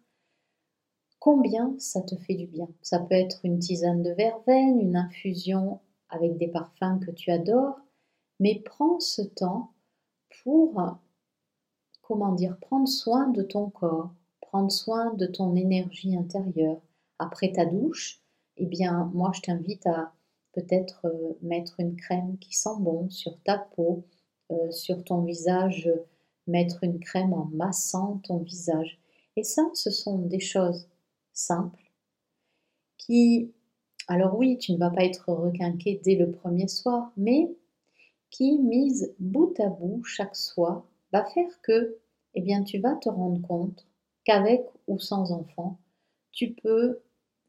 combien 1.19 1.75
ça 1.77 2.01
te 2.01 2.15
fait 2.15 2.35
du 2.35 2.45
bien. 2.47 2.69
Ça 2.81 2.99
peut 2.99 3.15
être 3.15 3.41
une 3.43 3.59
tisane 3.59 4.01
de 4.01 4.11
verveine, 4.11 4.79
une 4.79 4.95
infusion 4.95 5.79
avec 6.09 6.37
des 6.37 6.47
parfums 6.47 6.99
que 7.05 7.11
tu 7.11 7.31
adores, 7.31 7.79
mais 8.39 8.61
prends 8.63 8.99
ce 8.99 9.21
temps 9.21 9.73
pour, 10.43 10.97
comment 12.07 12.31
dire, 12.31 12.57
prendre 12.61 12.87
soin 12.87 13.27
de 13.27 13.41
ton 13.41 13.69
corps, 13.69 14.11
prendre 14.39 14.71
soin 14.71 15.13
de 15.15 15.25
ton 15.25 15.55
énergie 15.57 16.15
intérieure. 16.15 16.79
Après 17.19 17.51
ta 17.51 17.65
douche, 17.65 18.21
eh 18.55 18.65
bien, 18.65 19.11
moi, 19.13 19.31
je 19.35 19.41
t'invite 19.41 19.85
à 19.85 20.13
peut-être 20.53 21.01
euh, 21.05 21.33
mettre 21.41 21.81
une 21.81 21.97
crème 21.97 22.37
qui 22.39 22.55
sent 22.55 22.79
bon 22.79 23.09
sur 23.09 23.37
ta 23.43 23.57
peau, 23.57 24.05
euh, 24.51 24.71
sur 24.71 25.03
ton 25.03 25.23
visage, 25.23 25.91
mettre 26.47 26.85
une 26.85 26.99
crème 26.99 27.33
en 27.33 27.49
massant 27.53 28.21
ton 28.23 28.37
visage. 28.37 28.99
Et 29.35 29.43
ça, 29.43 29.69
ce 29.73 29.91
sont 29.91 30.17
des 30.17 30.39
choses 30.39 30.87
simple, 31.33 31.91
qui, 32.97 33.51
alors 34.07 34.37
oui, 34.37 34.57
tu 34.57 34.71
ne 34.71 34.77
vas 34.77 34.89
pas 34.91 35.03
être 35.03 35.33
requinqué 35.33 35.99
dès 36.05 36.15
le 36.15 36.31
premier 36.31 36.69
soir, 36.69 37.11
mais 37.17 37.51
qui, 38.29 38.59
mise 38.59 39.13
bout 39.19 39.53
à 39.59 39.67
bout 39.67 40.03
chaque 40.05 40.37
soir, 40.37 40.85
va 41.11 41.25
faire 41.25 41.61
que, 41.61 41.97
eh 42.33 42.41
bien, 42.41 42.63
tu 42.63 42.79
vas 42.79 42.95
te 42.95 43.09
rendre 43.09 43.41
compte 43.41 43.87
qu'avec 44.23 44.65
ou 44.87 44.99
sans 44.99 45.31
enfant, 45.31 45.79
tu 46.31 46.53
peux 46.53 46.99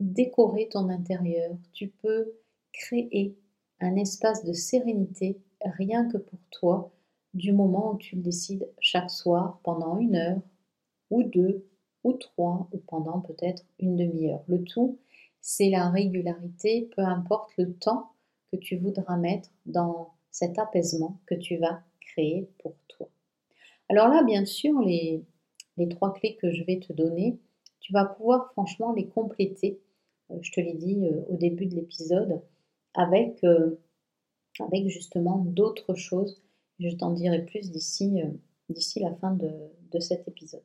décorer 0.00 0.68
ton 0.68 0.88
intérieur, 0.88 1.56
tu 1.72 1.88
peux 1.88 2.32
créer 2.72 3.36
un 3.80 3.96
espace 3.96 4.44
de 4.44 4.52
sérénité 4.52 5.40
rien 5.64 6.08
que 6.08 6.18
pour 6.18 6.38
toi, 6.50 6.92
du 7.34 7.52
moment 7.52 7.92
où 7.92 7.98
tu 7.98 8.16
le 8.16 8.22
décides 8.22 8.68
chaque 8.80 9.10
soir 9.10 9.60
pendant 9.62 9.98
une 9.98 10.16
heure 10.16 10.40
ou 11.10 11.22
deux 11.22 11.66
ou 12.04 12.12
trois 12.14 12.68
ou 12.72 12.78
pendant 12.78 13.20
peut-être 13.20 13.64
une 13.78 13.96
demi-heure. 13.96 14.42
Le 14.48 14.62
tout, 14.62 14.98
c'est 15.40 15.70
la 15.70 15.90
régularité, 15.90 16.88
peu 16.96 17.02
importe 17.02 17.50
le 17.58 17.72
temps 17.74 18.12
que 18.50 18.56
tu 18.56 18.76
voudras 18.76 19.16
mettre 19.16 19.50
dans 19.66 20.14
cet 20.30 20.58
apaisement 20.58 21.18
que 21.26 21.34
tu 21.34 21.56
vas 21.56 21.82
créer 22.00 22.48
pour 22.58 22.74
toi. 22.88 23.08
Alors 23.88 24.08
là, 24.08 24.22
bien 24.22 24.44
sûr, 24.44 24.78
les, 24.80 25.24
trois 25.90 26.12
clés 26.12 26.36
que 26.36 26.52
je 26.52 26.62
vais 26.64 26.78
te 26.78 26.92
donner, 26.92 27.38
tu 27.80 27.92
vas 27.92 28.04
pouvoir 28.04 28.52
franchement 28.52 28.92
les 28.92 29.06
compléter, 29.06 29.80
euh, 30.30 30.38
je 30.42 30.52
te 30.52 30.60
l'ai 30.60 30.74
dit 30.74 31.06
euh, 31.06 31.22
au 31.28 31.36
début 31.36 31.66
de 31.66 31.74
l'épisode, 31.74 32.42
avec, 32.94 33.42
euh, 33.44 33.80
avec 34.60 34.88
justement 34.88 35.38
d'autres 35.38 35.94
choses. 35.94 36.42
Je 36.80 36.94
t'en 36.94 37.12
dirai 37.12 37.44
plus 37.44 37.70
d'ici 37.70 38.20
d'ici 38.68 39.00
la 39.00 39.14
fin 39.14 39.32
de, 39.32 39.98
cet 40.00 40.28
épisode. 40.28 40.62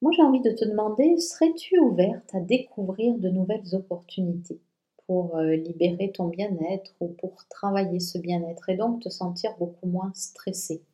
Moi, 0.00 0.12
j'ai 0.16 0.22
envie 0.22 0.40
de 0.40 0.52
te 0.52 0.64
demander, 0.64 1.18
serais-tu 1.18 1.78
ouverte 1.78 2.34
à 2.34 2.40
découvrir 2.40 3.18
de 3.18 3.28
nouvelles 3.28 3.74
opportunités 3.74 4.60
pour 5.06 5.36
libérer 5.38 6.12
ton 6.12 6.28
bien-être 6.28 6.94
ou 7.00 7.08
pour 7.08 7.46
travailler 7.48 8.00
ce 8.00 8.16
bien-être 8.18 8.70
et 8.70 8.76
donc 8.76 9.02
te 9.02 9.08
sentir 9.10 9.54
beaucoup 9.58 9.86
moins 9.86 10.12
stressé 10.14 10.76
Il 10.76 10.91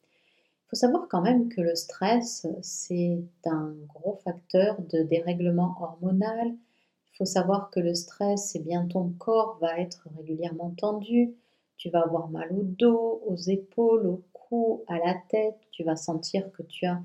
faut 0.68 0.76
savoir 0.76 1.08
quand 1.08 1.22
même 1.22 1.48
que 1.48 1.60
le 1.60 1.74
stress, 1.74 2.46
c'est 2.62 3.22
un 3.44 3.74
gros 3.86 4.16
facteur 4.24 4.80
de 4.82 5.02
dérèglement 5.02 5.74
hormonal. 5.80 6.48
Il 6.48 7.16
faut 7.16 7.24
savoir 7.24 7.70
que 7.70 7.80
le 7.80 7.94
stress, 7.94 8.50
c'est 8.50 8.62
bien 8.62 8.86
ton 8.86 9.10
corps 9.18 9.58
va 9.60 9.78
être 9.78 10.08
régulièrement 10.16 10.70
tendu. 10.70 11.34
Tu 11.76 11.90
vas 11.90 12.02
avoir 12.02 12.28
mal 12.28 12.52
au 12.52 12.62
dos, 12.62 13.22
aux 13.26 13.36
épaules, 13.36 14.06
au 14.06 14.22
cou, 14.32 14.84
à 14.88 14.98
la 14.98 15.14
tête. 15.28 15.58
Tu 15.72 15.84
vas 15.84 15.96
sentir 15.96 16.52
que 16.52 16.62
tu 16.62 16.86
as 16.86 17.00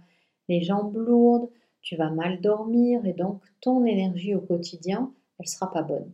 les 0.49 0.61
jambes 0.61 0.95
lourdes 0.95 1.49
tu 1.83 1.97
vas 1.97 2.09
mal 2.09 2.41
dormir 2.41 3.05
et 3.05 3.13
donc 3.13 3.43
ton 3.61 3.85
énergie 3.85 4.33
au 4.33 4.41
quotidien, 4.41 5.13
elle 5.37 5.47
sera 5.47 5.69
pas 5.69 5.83
bonne. 5.83 6.11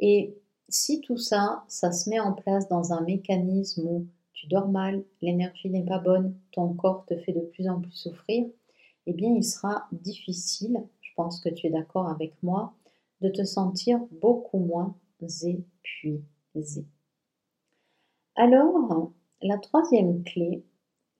Et 0.00 0.36
si 0.68 1.00
tout 1.00 1.16
ça, 1.16 1.64
ça 1.68 1.92
se 1.92 2.10
met 2.10 2.18
en 2.18 2.32
place 2.32 2.68
dans 2.68 2.92
un 2.92 3.00
mécanisme 3.00 3.86
où 3.86 4.06
tu 4.34 4.46
dors 4.46 4.68
mal, 4.68 5.04
l'énergie 5.22 5.70
n'est 5.70 5.84
pas 5.84 5.98
bonne, 5.98 6.36
ton 6.52 6.74
corps 6.74 7.06
te 7.06 7.16
fait 7.16 7.32
de 7.32 7.40
plus 7.40 7.68
en 7.68 7.80
plus 7.80 7.92
souffrir, 7.92 8.46
eh 9.06 9.12
bien 9.12 9.34
il 9.34 9.44
sera 9.44 9.86
difficile, 9.92 10.84
je 11.00 11.10
pense 11.16 11.40
que 11.40 11.48
tu 11.48 11.66
es 11.66 11.70
d'accord 11.70 12.08
avec 12.08 12.34
moi, 12.42 12.74
de 13.20 13.28
te 13.28 13.44
sentir 13.44 14.00
beaucoup 14.20 14.58
moins 14.58 14.96
épuisé. 15.22 16.86
Alors, 18.36 19.12
la 19.42 19.58
troisième 19.58 20.24
clé, 20.24 20.64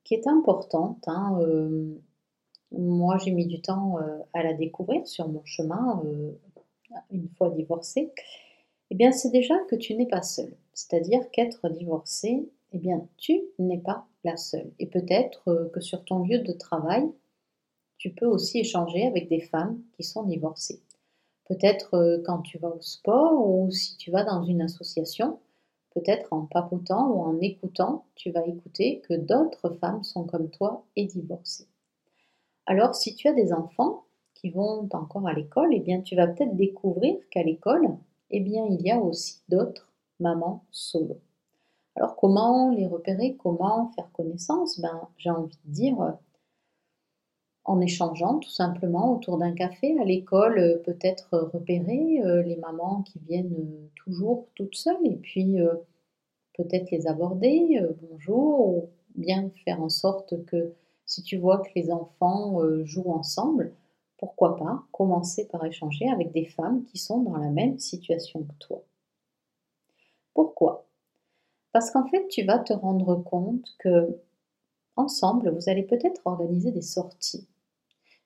qui 0.03 0.15
est 0.15 0.27
importante, 0.27 1.05
hein, 1.07 1.39
euh, 1.41 2.03
moi, 2.73 3.19
j'ai 3.19 3.31
mis 3.31 3.47
du 3.47 3.61
temps 3.63 3.99
euh, 3.99 4.19
à 4.33 4.43
la 4.43 4.53
découvrir 4.53 5.07
sur 5.07 5.29
mon 5.29 5.45
chemin, 5.45 6.03
euh, 6.05 6.33
une 7.11 7.29
fois 7.31 7.51
divorcée. 7.51 8.13
Eh 8.91 8.95
bien, 8.95 9.13
c'est 9.13 9.31
déjà 9.31 9.55
que 9.71 9.77
tu 9.77 9.95
n'es 9.95 10.07
pas 10.07 10.23
seule. 10.23 10.55
C'est-à-dire 10.73 11.31
qu'être 11.31 11.69
divorcée, 11.69 12.49
eh 12.75 12.79
bien, 12.79 13.07
tu 13.17 13.41
n'es 13.61 13.79
pas 13.79 14.07
la 14.25 14.37
seule. 14.37 14.73
Et 14.81 14.87
peut-être 14.87 15.49
euh, 15.49 15.69
que 15.69 15.81
sur 15.81 16.05
ton 16.05 16.25
lieu 16.25 16.41
de 16.41 16.53
travail, 16.53 17.09
tu 17.99 18.11
peux 18.11 18.27
aussi 18.27 18.59
échanger 18.59 19.07
avec 19.07 19.29
des 19.29 19.41
femmes 19.41 19.81
qui 19.93 20.03
sont 20.03 20.25
divorcées. 20.25 20.83
Peut-être 21.45 21.95
euh, 21.95 22.21
quand 22.27 22.43
tu 22.43 22.59
vas 22.59 22.75
au 22.75 22.81
sport 22.81 23.49
ou 23.49 23.71
si 23.71 23.97
tu 23.97 24.11
vas 24.11 24.25
dans 24.25 24.43
une 24.43 24.61
association, 24.61 25.39
peut-être 25.95 26.33
en 26.33 26.47
papotant 26.47 27.13
ou 27.13 27.21
en 27.21 27.39
écoutant, 27.41 28.07
tu 28.17 28.33
vas 28.33 28.45
écouter 28.45 29.01
que 29.09 29.15
d'autres 29.15 29.71
femmes 29.71 30.03
sont 30.03 30.25
comme 30.25 30.51
toi 30.51 30.85
et 30.97 31.05
divorcées. 31.05 31.69
Alors 32.67 32.97
si 32.97 33.15
tu 33.15 33.29
as 33.29 33.35
des 33.35 33.53
enfants 33.53 34.05
qui 34.35 34.51
vont 34.51 34.89
encore 34.93 35.29
à 35.29 35.33
l'école, 35.33 35.73
eh 35.73 35.81
bien 35.81 36.01
tu 36.01 36.17
vas 36.17 36.27
peut-être 36.27 36.57
découvrir 36.57 37.17
qu'à 37.31 37.45
l'école, 37.45 37.97
eh 38.31 38.41
bien 38.41 38.67
il 38.69 38.83
y 38.83 38.91
a 38.91 38.99
aussi 38.99 39.43
d'autres 39.49 39.93
mamans 40.19 40.65
solo. 40.73 41.21
Alors 41.97 42.17
comment 42.17 42.71
les 42.71 42.87
repérer, 42.87 43.37
comment 43.37 43.91
faire 43.95 44.11
connaissance? 44.13 44.81
Ben 44.81 45.09
j'ai 45.17 45.31
envie 45.31 45.57
de 45.65 45.73
dire 45.73 46.01
euh, 46.01 46.11
en 47.65 47.81
échangeant 47.81 48.39
tout 48.39 48.51
simplement 48.51 49.15
autour 49.15 49.39
d'un 49.39 49.53
café 49.53 49.99
à 50.01 50.05
l'école, 50.05 50.59
euh, 50.59 50.79
peut-être 50.79 51.51
repérer 51.53 52.21
euh, 52.25 52.43
les 52.43 52.57
mamans 52.57 53.03
qui 53.03 53.21
viennent 53.21 53.89
toujours 53.97 54.49
toutes 54.55 54.75
seules 54.75 55.07
et 55.07 55.17
puis 55.17 55.57
peut-être 56.59 56.91
les 56.91 57.07
aborder, 57.07 57.81
bonjour, 58.03 58.69
ou 58.69 58.91
bien 59.15 59.51
faire 59.65 59.81
en 59.81 59.89
sorte 59.89 60.45
que 60.45 60.75
si 61.07 61.23
tu 61.23 61.39
vois 61.39 61.59
que 61.59 61.71
les 61.75 61.91
enfants 61.91 62.61
jouent 62.85 63.13
ensemble, 63.13 63.73
pourquoi 64.19 64.57
pas 64.57 64.85
commencer 64.93 65.49
par 65.49 65.65
échanger 65.65 66.09
avec 66.11 66.33
des 66.33 66.45
femmes 66.45 66.85
qui 66.85 66.99
sont 66.99 67.23
dans 67.23 67.37
la 67.37 67.51
même 67.51 67.79
situation 67.79 68.43
que 68.43 68.55
toi. 68.59 68.83
Pourquoi? 70.35 70.87
Parce 71.75 71.91
qu'en 71.91 72.07
fait, 72.07 72.29
tu 72.29 72.45
vas 72.45 72.61
te 72.61 72.73
rendre 72.73 73.17
compte 73.17 73.75
que 73.81 74.21
ensemble, 74.95 75.51
vous 75.51 75.69
allez 75.69 75.83
peut-être 75.83 76.21
organiser 76.25 76.71
des 76.71 76.83
sorties. 76.83 77.49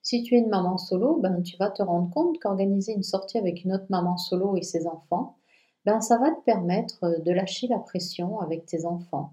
Si 0.03 0.23
tu 0.23 0.35
es 0.35 0.39
une 0.39 0.51
maman 0.51 0.77
solo, 0.77 1.17
ben, 1.17 1.41
tu 1.41 1.57
vas 1.57 1.71
te 1.71 1.83
rendre 1.83 2.11
compte 2.11 2.39
qu'organiser 2.41 2.93
une 2.93 3.03
sortie 3.03 3.39
avec 3.39 3.65
une 3.65 3.73
autre 3.73 3.87
maman 3.89 4.19
solo 4.19 4.55
et 4.57 4.63
ses 4.63 4.87
enfants, 4.87 5.39
ben, 5.87 6.03
ça 6.03 6.19
va 6.19 6.31
te 6.31 6.45
permettre 6.45 7.23
de 7.25 7.33
lâcher 7.33 7.69
la 7.69 7.79
pression 7.79 8.39
avec 8.41 8.67
tes 8.67 8.85
enfants. 8.85 9.33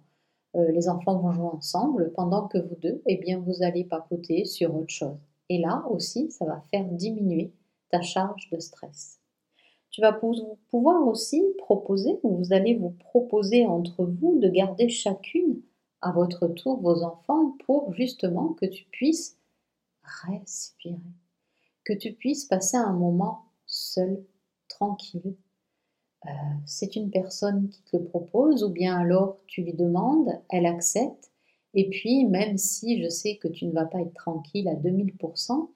Euh, 0.55 0.71
les 0.71 0.87
enfants 0.87 1.17
vont 1.17 1.33
jouer 1.33 1.49
ensemble 1.51 2.13
pendant 2.13 2.47
que 2.47 2.57
vous 2.57 2.77
deux, 2.81 3.01
eh 3.07 3.17
bien, 3.17 3.39
vous 3.39 3.63
allez 3.63 3.83
papoter 3.83 4.45
sur 4.45 4.73
autre 4.73 4.93
chose. 4.93 5.19
Et 5.49 5.57
là 5.57 5.83
aussi, 5.89 6.31
ça 6.31 6.45
va 6.45 6.61
faire 6.71 6.85
diminuer 6.85 7.51
ta 7.89 8.01
charge 8.01 8.49
de 8.49 8.59
stress. 8.59 9.19
Tu 9.95 10.01
vas 10.01 10.11
pouvoir 10.11 11.07
aussi 11.07 11.41
proposer, 11.57 12.19
ou 12.23 12.35
vous 12.35 12.51
allez 12.51 12.75
vous 12.75 12.89
proposer 12.89 13.65
entre 13.65 14.03
vous 14.03 14.37
de 14.41 14.49
garder 14.49 14.89
chacune 14.89 15.61
à 16.01 16.11
votre 16.11 16.49
tour 16.49 16.81
vos 16.81 17.01
enfants 17.03 17.55
pour 17.65 17.93
justement 17.93 18.49
que 18.55 18.65
tu 18.65 18.83
puisses 18.91 19.37
respirer, 20.27 20.99
que 21.85 21.93
tu 21.93 22.11
puisses 22.11 22.43
passer 22.43 22.75
un 22.75 22.91
moment 22.91 23.45
seul, 23.67 24.21
tranquille. 24.67 25.37
Euh, 26.25 26.29
c'est 26.65 26.97
une 26.97 27.09
personne 27.09 27.69
qui 27.69 27.81
te 27.83 27.95
le 27.95 28.03
propose 28.03 28.65
ou 28.65 28.71
bien 28.71 28.99
alors 28.99 29.37
tu 29.47 29.61
lui 29.61 29.75
demandes, 29.75 30.41
elle 30.49 30.65
accepte 30.65 31.31
et 31.73 31.89
puis 31.89 32.25
même 32.25 32.57
si 32.57 33.01
je 33.01 33.07
sais 33.07 33.37
que 33.37 33.47
tu 33.47 33.65
ne 33.65 33.71
vas 33.71 33.85
pas 33.85 34.01
être 34.01 34.13
tranquille 34.13 34.67
à 34.67 34.75
2000%, 34.75 35.69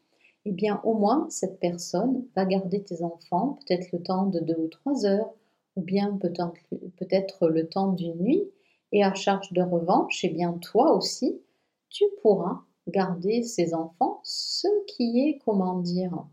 eh 0.45 0.51
bien 0.51 0.81
au 0.83 0.93
moins 0.93 1.27
cette 1.29 1.59
personne 1.59 2.25
va 2.35 2.45
garder 2.45 2.83
tes 2.83 3.03
enfants 3.03 3.59
peut-être 3.59 3.91
le 3.91 4.01
temps 4.01 4.25
de 4.25 4.39
deux 4.39 4.57
ou 4.57 4.67
trois 4.67 5.05
heures, 5.05 5.33
ou 5.75 5.81
bien 5.81 6.17
peut-être 6.17 7.47
le 7.47 7.67
temps 7.67 7.93
d'une 7.93 8.15
nuit, 8.15 8.43
et 8.91 9.03
à 9.03 9.13
charge 9.13 9.51
de 9.53 9.61
revanche, 9.61 10.23
eh 10.23 10.29
bien 10.29 10.53
toi 10.53 10.95
aussi, 10.95 11.39
tu 11.89 12.03
pourras 12.21 12.61
garder 12.87 13.43
ces 13.43 13.73
enfants, 13.73 14.19
ce 14.23 14.67
qui 14.87 15.21
est, 15.21 15.39
comment 15.45 15.77
dire, 15.79 16.25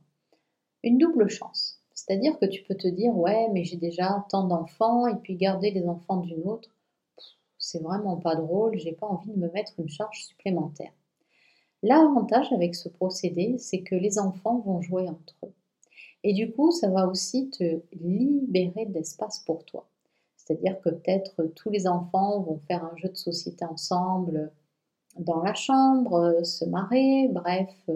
une 0.83 0.99
double 0.99 1.29
chance. 1.29 1.81
C'est-à-dire 1.93 2.39
que 2.39 2.47
tu 2.47 2.63
peux 2.63 2.75
te 2.75 2.89
dire, 2.89 3.17
ouais, 3.17 3.49
mais 3.53 3.65
j'ai 3.65 3.77
déjà 3.77 4.25
tant 4.31 4.45
d'enfants, 4.45 5.07
et 5.07 5.17
puis 5.17 5.37
garder 5.37 5.71
les 5.71 5.87
enfants 5.87 6.19
d'une 6.19 6.49
autre, 6.49 6.71
c'est 7.59 7.83
vraiment 7.83 8.17
pas 8.17 8.37
drôle, 8.37 8.79
j'ai 8.79 8.93
pas 8.93 9.07
envie 9.07 9.31
de 9.31 9.39
me 9.39 9.51
mettre 9.51 9.73
une 9.79 9.89
charge 9.89 10.25
supplémentaire. 10.25 10.93
L'avantage 11.83 12.53
avec 12.53 12.75
ce 12.75 12.89
procédé, 12.89 13.57
c'est 13.59 13.83
que 13.83 13.95
les 13.95 14.19
enfants 14.19 14.59
vont 14.61 14.81
jouer 14.81 15.09
entre 15.09 15.37
eux. 15.45 15.53
Et 16.25 16.33
du 16.33 16.51
coup, 16.51 16.73
ça 16.73 16.89
va 16.89 17.07
aussi 17.07 17.51
te 17.51 17.81
libérer 17.93 18.87
d'espace 18.87 19.41
pour 19.41 19.65
toi. 19.65 19.87
C'est-à-dire 20.37 20.81
que 20.81 20.91
peut-être 20.91 21.45
tous 21.55 21.71
les 21.71 21.87
enfants 21.87 22.41
vont 22.41 22.59
faire 22.67 22.85
un 22.85 22.97
jeu 22.97 23.09
de 23.09 23.17
société 23.17 23.65
ensemble 23.65 24.51
dans 25.19 25.43
la 25.43 25.55
chambre, 25.55 26.41
se 26.45 26.65
marrer, 26.65 27.29
bref, 27.29 27.91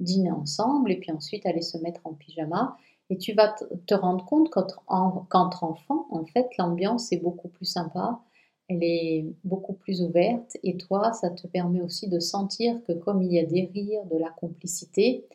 dîner 0.00 0.30
ensemble 0.30 0.92
et 0.92 0.96
puis 0.96 1.12
ensuite 1.12 1.46
aller 1.46 1.62
se 1.62 1.78
mettre 1.78 2.00
en 2.04 2.14
pyjama. 2.14 2.76
Et 3.10 3.18
tu 3.18 3.32
vas 3.32 3.54
te 3.86 3.94
rendre 3.94 4.24
compte 4.24 4.50
qu'entre 4.50 5.64
enfants, 5.64 6.06
en 6.10 6.24
fait, 6.26 6.48
l'ambiance 6.58 7.10
est 7.12 7.18
beaucoup 7.18 7.48
plus 7.48 7.64
sympa 7.64 8.20
elle 8.68 8.82
est 8.82 9.26
beaucoup 9.44 9.72
plus 9.72 10.02
ouverte 10.02 10.56
et 10.62 10.76
toi, 10.76 11.12
ça 11.12 11.30
te 11.30 11.46
permet 11.46 11.80
aussi 11.80 12.08
de 12.08 12.20
sentir 12.20 12.82
que 12.84 12.92
comme 12.92 13.22
il 13.22 13.32
y 13.32 13.38
a 13.38 13.44
des 13.44 13.70
rires, 13.72 14.04
de 14.06 14.18
la 14.18 14.30
complicité, 14.30 15.26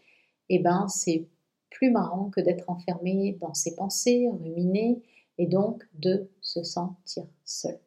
eh 0.49 0.59
ben 0.59 0.87
c'est 0.87 1.27
plus 1.71 1.91
marrant 1.91 2.29
que 2.29 2.41
d'être 2.41 2.69
enfermé 2.69 3.37
dans 3.41 3.53
ses 3.55 3.75
pensées, 3.75 4.29
ruminer 4.31 5.01
et 5.39 5.47
donc 5.47 5.83
de 5.93 6.29
se 6.41 6.63
sentir 6.63 7.25
seul. 7.43 7.79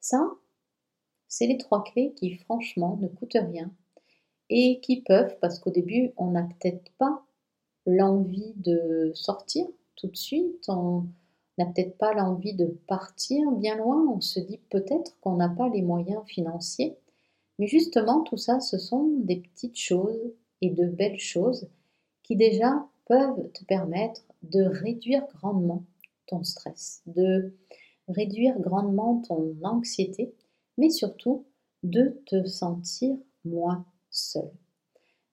Ça, 0.00 0.30
c'est 1.26 1.48
les 1.48 1.58
trois 1.58 1.82
clés 1.82 2.12
qui 2.14 2.30
franchement 2.36 2.96
ne 3.00 3.08
coûtent 3.08 3.34
rien 3.34 3.72
et 4.50 4.78
qui 4.80 5.02
peuvent, 5.02 5.36
parce 5.40 5.58
qu'au 5.58 5.70
début 5.70 6.12
on 6.16 6.30
n'a 6.30 6.44
peut-être 6.44 6.92
pas 6.98 7.24
l'envie 7.86 8.52
de 8.56 9.10
sortir 9.14 9.66
tout 9.96 10.06
de 10.06 10.16
suite, 10.16 10.64
on, 10.68 11.06
n'a 11.58 11.66
peut-être 11.66 11.96
pas 11.98 12.14
l'envie 12.14 12.54
de 12.54 12.66
partir 12.86 13.50
bien 13.52 13.76
loin, 13.76 14.06
on 14.08 14.20
se 14.20 14.40
dit 14.40 14.60
peut-être 14.70 15.16
qu'on 15.20 15.36
n'a 15.36 15.48
pas 15.48 15.68
les 15.68 15.82
moyens 15.82 16.22
financiers, 16.26 16.96
mais 17.58 17.66
justement 17.66 18.22
tout 18.22 18.36
ça, 18.36 18.60
ce 18.60 18.78
sont 18.78 19.08
des 19.18 19.36
petites 19.36 19.78
choses 19.78 20.32
et 20.60 20.70
de 20.70 20.86
belles 20.86 21.20
choses 21.20 21.68
qui 22.22 22.36
déjà 22.36 22.86
peuvent 23.06 23.50
te 23.52 23.64
permettre 23.64 24.22
de 24.42 24.62
réduire 24.62 25.24
grandement 25.36 25.84
ton 26.26 26.42
stress, 26.42 27.02
de 27.06 27.54
réduire 28.08 28.58
grandement 28.58 29.22
ton 29.26 29.54
anxiété, 29.62 30.34
mais 30.78 30.90
surtout 30.90 31.44
de 31.82 32.20
te 32.26 32.44
sentir 32.46 33.16
moins 33.44 33.84
seul. 34.10 34.50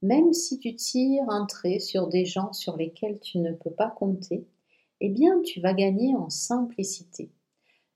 Même 0.01 0.33
si 0.33 0.59
tu 0.59 0.75
tires 0.75 1.29
un 1.29 1.45
trait 1.45 1.79
sur 1.79 2.07
des 2.07 2.25
gens 2.25 2.53
sur 2.53 2.75
lesquels 2.75 3.19
tu 3.19 3.37
ne 3.37 3.53
peux 3.53 3.71
pas 3.71 3.89
compter, 3.89 4.45
eh 5.01 5.09
bien 5.09 5.41
tu 5.41 5.59
vas 5.61 5.73
gagner 5.73 6.15
en 6.15 6.29
simplicité. 6.29 7.31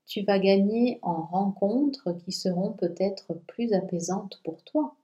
Tu 0.06 0.22
vas 0.22 0.38
gagner 0.38 0.98
en 1.02 1.22
rencontres 1.22 2.12
qui 2.12 2.32
seront 2.32 2.72
peut-être 2.72 3.34
plus 3.48 3.72
apaisantes 3.72 4.40
pour 4.44 4.62
toi. 4.64 4.94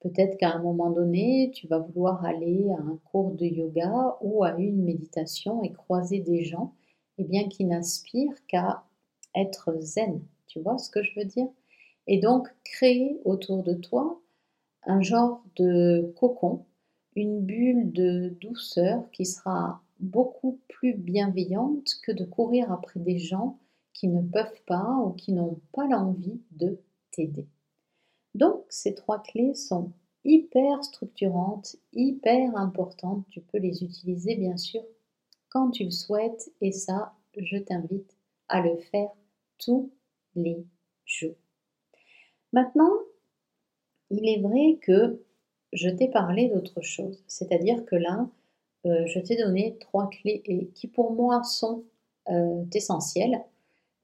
Peut-être 0.00 0.36
qu'à 0.38 0.50
un 0.50 0.62
moment 0.62 0.90
donné, 0.90 1.52
tu 1.54 1.68
vas 1.68 1.78
vouloir 1.78 2.24
aller 2.24 2.68
à 2.70 2.82
un 2.82 2.98
cours 3.04 3.32
de 3.32 3.46
yoga 3.46 4.16
ou 4.20 4.44
à 4.44 4.56
une 4.58 4.82
méditation 4.82 5.62
et 5.62 5.72
croiser 5.72 6.20
des 6.20 6.44
gens 6.44 6.74
eh 7.18 7.24
bien, 7.24 7.48
qui 7.48 7.64
n'aspirent 7.64 8.46
qu'à 8.48 8.84
être 9.34 9.76
zen. 9.80 10.22
Tu 10.48 10.60
vois 10.60 10.78
ce 10.78 10.90
que 10.90 11.02
je 11.02 11.18
veux 11.18 11.26
dire? 11.26 11.48
Et 12.06 12.18
donc 12.18 12.48
créer 12.64 13.20
autour 13.24 13.62
de 13.62 13.74
toi 13.74 14.20
un 14.84 15.02
genre 15.02 15.44
de 15.56 16.12
cocon, 16.16 16.64
une 17.14 17.40
bulle 17.42 17.92
de 17.92 18.30
douceur 18.40 19.10
qui 19.12 19.26
sera 19.26 19.81
beaucoup 20.02 20.60
plus 20.68 20.94
bienveillante 20.94 22.00
que 22.02 22.12
de 22.12 22.24
courir 22.24 22.70
après 22.72 23.00
des 23.00 23.18
gens 23.18 23.58
qui 23.92 24.08
ne 24.08 24.20
peuvent 24.20 24.62
pas 24.66 24.96
ou 25.06 25.12
qui 25.12 25.32
n'ont 25.32 25.60
pas 25.72 25.86
l'envie 25.86 26.40
de 26.50 26.78
t'aider. 27.12 27.46
Donc 28.34 28.64
ces 28.68 28.94
trois 28.94 29.22
clés 29.22 29.54
sont 29.54 29.92
hyper 30.24 30.82
structurantes, 30.84 31.76
hyper 31.92 32.56
importantes. 32.56 33.24
Tu 33.30 33.40
peux 33.40 33.58
les 33.58 33.84
utiliser 33.84 34.36
bien 34.36 34.56
sûr 34.56 34.82
quand 35.48 35.70
tu 35.70 35.84
le 35.84 35.90
souhaites 35.90 36.50
et 36.60 36.72
ça, 36.72 37.14
je 37.36 37.58
t'invite 37.58 38.16
à 38.48 38.60
le 38.60 38.76
faire 38.76 39.10
tous 39.58 39.90
les 40.34 40.66
jours. 41.04 41.36
Maintenant, 42.52 42.92
il 44.10 44.28
est 44.28 44.40
vrai 44.40 44.78
que 44.80 45.22
je 45.72 45.88
t'ai 45.88 46.08
parlé 46.08 46.48
d'autre 46.48 46.80
chose, 46.82 47.22
c'est-à-dire 47.26 47.84
que 47.86 47.96
là, 47.96 48.28
euh, 48.86 49.06
je 49.06 49.20
t'ai 49.20 49.36
donné 49.36 49.76
trois 49.78 50.08
clés 50.10 50.42
qui 50.74 50.88
pour 50.88 51.12
moi 51.12 51.44
sont 51.44 51.84
euh, 52.28 52.64
essentielles, 52.74 53.44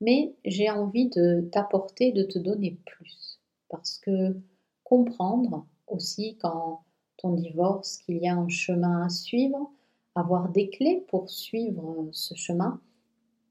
mais 0.00 0.34
j'ai 0.44 0.70
envie 0.70 1.08
de 1.08 1.48
t'apporter, 1.52 2.12
de 2.12 2.22
te 2.22 2.38
donner 2.38 2.78
plus. 2.86 3.40
Parce 3.68 3.98
que 3.98 4.36
comprendre 4.84 5.66
aussi 5.86 6.36
quand 6.40 6.84
on 7.24 7.32
divorce 7.32 7.98
qu'il 7.98 8.18
y 8.18 8.28
a 8.28 8.36
un 8.36 8.48
chemin 8.48 9.04
à 9.04 9.08
suivre, 9.08 9.70
avoir 10.14 10.48
des 10.50 10.70
clés 10.70 11.04
pour 11.08 11.28
suivre 11.28 12.08
ce 12.12 12.34
chemin, 12.34 12.80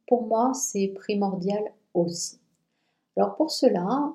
pour 0.07 0.25
moi 0.27 0.53
c'est 0.53 0.87
primordial 0.89 1.63
aussi. 1.93 2.39
Alors 3.17 3.35
pour 3.35 3.51
cela, 3.51 4.13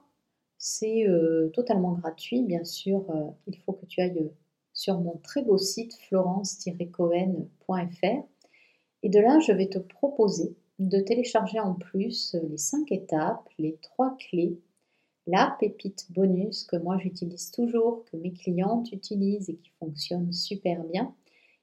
c'est 0.58 1.06
euh, 1.06 1.50
totalement 1.50 1.92
gratuit, 1.92 2.42
bien 2.42 2.64
sûr, 2.64 3.04
il 3.46 3.58
faut 3.58 3.72
que 3.72 3.84
tu 3.86 4.00
ailles 4.00 4.30
sur 4.72 5.00
mon 5.00 5.18
très 5.18 5.42
beau 5.42 5.58
site 5.58 5.94
florence-cohen.fr 6.08 8.24
Et 9.02 9.08
de 9.08 9.18
là, 9.18 9.38
je 9.40 9.52
vais 9.52 9.68
te 9.68 9.78
proposer 9.78 10.56
de 10.78 11.00
télécharger 11.00 11.60
en 11.60 11.74
plus 11.74 12.34
les 12.50 12.58
cinq 12.58 12.90
étapes, 12.90 13.48
les 13.58 13.76
trois 13.82 14.16
clés, 14.18 14.58
la 15.26 15.56
pépite 15.60 16.06
bonus 16.10 16.64
que 16.64 16.76
moi 16.76 16.98
j'utilise 16.98 17.50
toujours, 17.50 18.04
que 18.06 18.16
mes 18.16 18.32
clientes 18.32 18.90
utilisent 18.92 19.50
et 19.50 19.56
qui 19.56 19.70
fonctionne 19.78 20.32
super 20.32 20.82
bien. 20.84 21.14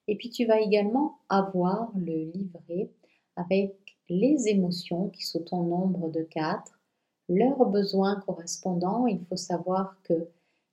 Et 0.08 0.16
puis 0.16 0.30
tu 0.30 0.46
vas 0.46 0.62
également 0.62 1.20
avoir 1.28 1.92
le 1.98 2.32
livret 2.32 2.90
avec 3.36 3.76
les 4.08 4.48
émotions 4.48 5.10
qui 5.10 5.24
sont 5.24 5.54
en 5.54 5.64
nombre 5.64 6.10
de 6.10 6.24
quatre, 6.24 6.80
leurs 7.28 7.66
besoins 7.66 8.20
correspondants. 8.22 9.06
Il 9.06 9.24
faut 9.26 9.36
savoir 9.36 9.98
que 10.04 10.30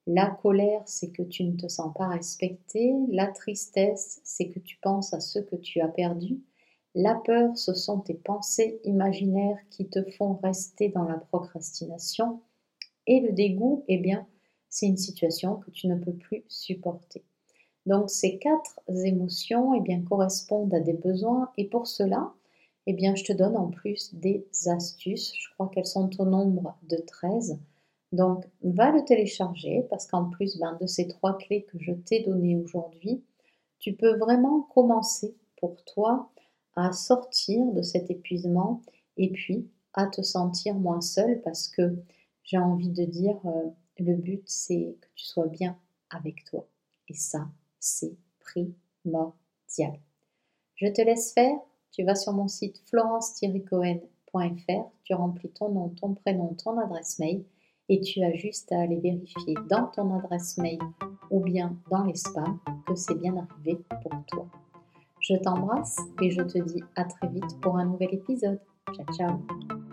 la 0.07 0.27
colère, 0.27 0.81
c'est 0.85 1.11
que 1.11 1.21
tu 1.21 1.43
ne 1.43 1.57
te 1.57 1.67
sens 1.67 1.93
pas 1.93 2.07
respecté. 2.07 2.93
La 3.09 3.27
tristesse, 3.27 4.21
c'est 4.23 4.47
que 4.47 4.59
tu 4.59 4.77
penses 4.81 5.13
à 5.13 5.19
ce 5.19 5.39
que 5.39 5.57
tu 5.57 5.81
as 5.81 5.89
perdu. 5.89 6.39
La 6.95 7.13
peur, 7.13 7.57
ce 7.57 7.73
sont 7.73 7.99
tes 7.99 8.13
pensées 8.13 8.79
imaginaires 8.85 9.59
qui 9.69 9.89
te 9.89 10.01
font 10.11 10.39
rester 10.41 10.87
dans 10.89 11.03
la 11.03 11.17
procrastination. 11.17 12.39
Et 13.05 13.19
le 13.19 13.33
dégoût, 13.33 13.83
eh 13.89 13.97
bien, 13.97 14.25
c'est 14.69 14.87
une 14.87 14.97
situation 14.97 15.57
que 15.57 15.71
tu 15.71 15.87
ne 15.87 15.95
peux 15.97 16.13
plus 16.13 16.45
supporter. 16.47 17.25
Donc 17.85 18.09
ces 18.09 18.37
quatre 18.37 18.79
émotions 18.87 19.73
eh 19.73 19.81
bien, 19.81 20.01
correspondent 20.01 20.73
à 20.73 20.79
des 20.79 20.93
besoins 20.93 21.51
et 21.57 21.65
pour 21.65 21.85
cela, 21.85 22.33
eh 22.85 22.93
bien, 22.93 23.15
je 23.15 23.25
te 23.25 23.33
donne 23.33 23.57
en 23.57 23.67
plus 23.67 24.15
des 24.15 24.47
astuces. 24.67 25.33
Je 25.37 25.49
crois 25.53 25.67
qu'elles 25.67 25.85
sont 25.85 26.09
au 26.21 26.25
nombre 26.25 26.77
de 26.83 26.95
13 26.95 27.59
donc, 28.11 28.45
va 28.63 28.91
le 28.91 29.03
télécharger 29.03 29.85
parce 29.89 30.07
qu'en 30.07 30.29
plus 30.29 30.57
ben, 30.57 30.77
de 30.79 30.87
ces 30.87 31.07
trois 31.07 31.37
clés 31.37 31.63
que 31.63 31.77
je 31.79 31.91
t'ai 31.91 32.23
données 32.23 32.55
aujourd'hui, 32.55 33.23
tu 33.79 33.93
peux 33.93 34.17
vraiment 34.17 34.61
commencer 34.61 35.35
pour 35.57 35.83
toi 35.83 36.31
à 36.75 36.93
sortir 36.93 37.65
de 37.73 37.81
cet 37.81 38.09
épuisement 38.09 38.81
et 39.17 39.31
puis 39.31 39.67
à 39.93 40.07
te 40.07 40.21
sentir 40.21 40.75
moins 40.75 41.01
seul 41.01 41.41
parce 41.41 41.67
que 41.67 41.97
j'ai 42.43 42.57
envie 42.57 42.91
de 42.91 43.03
dire, 43.03 43.39
euh, 43.45 43.69
le 43.99 44.15
but 44.15 44.43
c'est 44.45 44.95
que 45.01 45.07
tu 45.15 45.25
sois 45.25 45.47
bien 45.47 45.77
avec 46.09 46.45
toi. 46.45 46.65
Et 47.09 47.13
ça, 47.13 47.49
c'est 47.79 48.15
primordial. 48.39 49.99
Je 50.75 50.87
te 50.87 51.01
laisse 51.01 51.33
faire. 51.33 51.57
Tu 51.91 52.03
vas 52.03 52.15
sur 52.15 52.33
mon 52.33 52.47
site 52.47 52.79
florence-cohen.fr, 52.85 54.91
tu 55.03 55.13
remplis 55.13 55.49
ton 55.49 55.69
nom, 55.69 55.89
ton 55.89 56.13
prénom, 56.13 56.53
ton 56.53 56.77
adresse 56.77 57.17
mail 57.17 57.43
et 57.89 58.01
tu 58.01 58.23
as 58.23 58.33
juste 58.35 58.71
à 58.71 58.81
aller 58.81 58.99
vérifier 58.99 59.55
dans 59.69 59.87
ton 59.87 60.13
adresse 60.17 60.57
mail 60.57 60.79
ou 61.29 61.41
bien 61.41 61.75
dans 61.89 62.03
les 62.03 62.15
spams 62.15 62.59
que 62.85 62.95
c'est 62.95 63.15
bien 63.15 63.35
arrivé 63.37 63.79
pour 64.01 64.11
toi. 64.27 64.47
Je 65.19 65.35
t'embrasse 65.35 65.97
et 66.21 66.31
je 66.31 66.41
te 66.41 66.57
dis 66.59 66.83
à 66.95 67.05
très 67.05 67.27
vite 67.27 67.59
pour 67.61 67.77
un 67.77 67.85
nouvel 67.85 68.13
épisode. 68.13 68.59
Ciao 68.93 69.05
ciao 69.15 69.86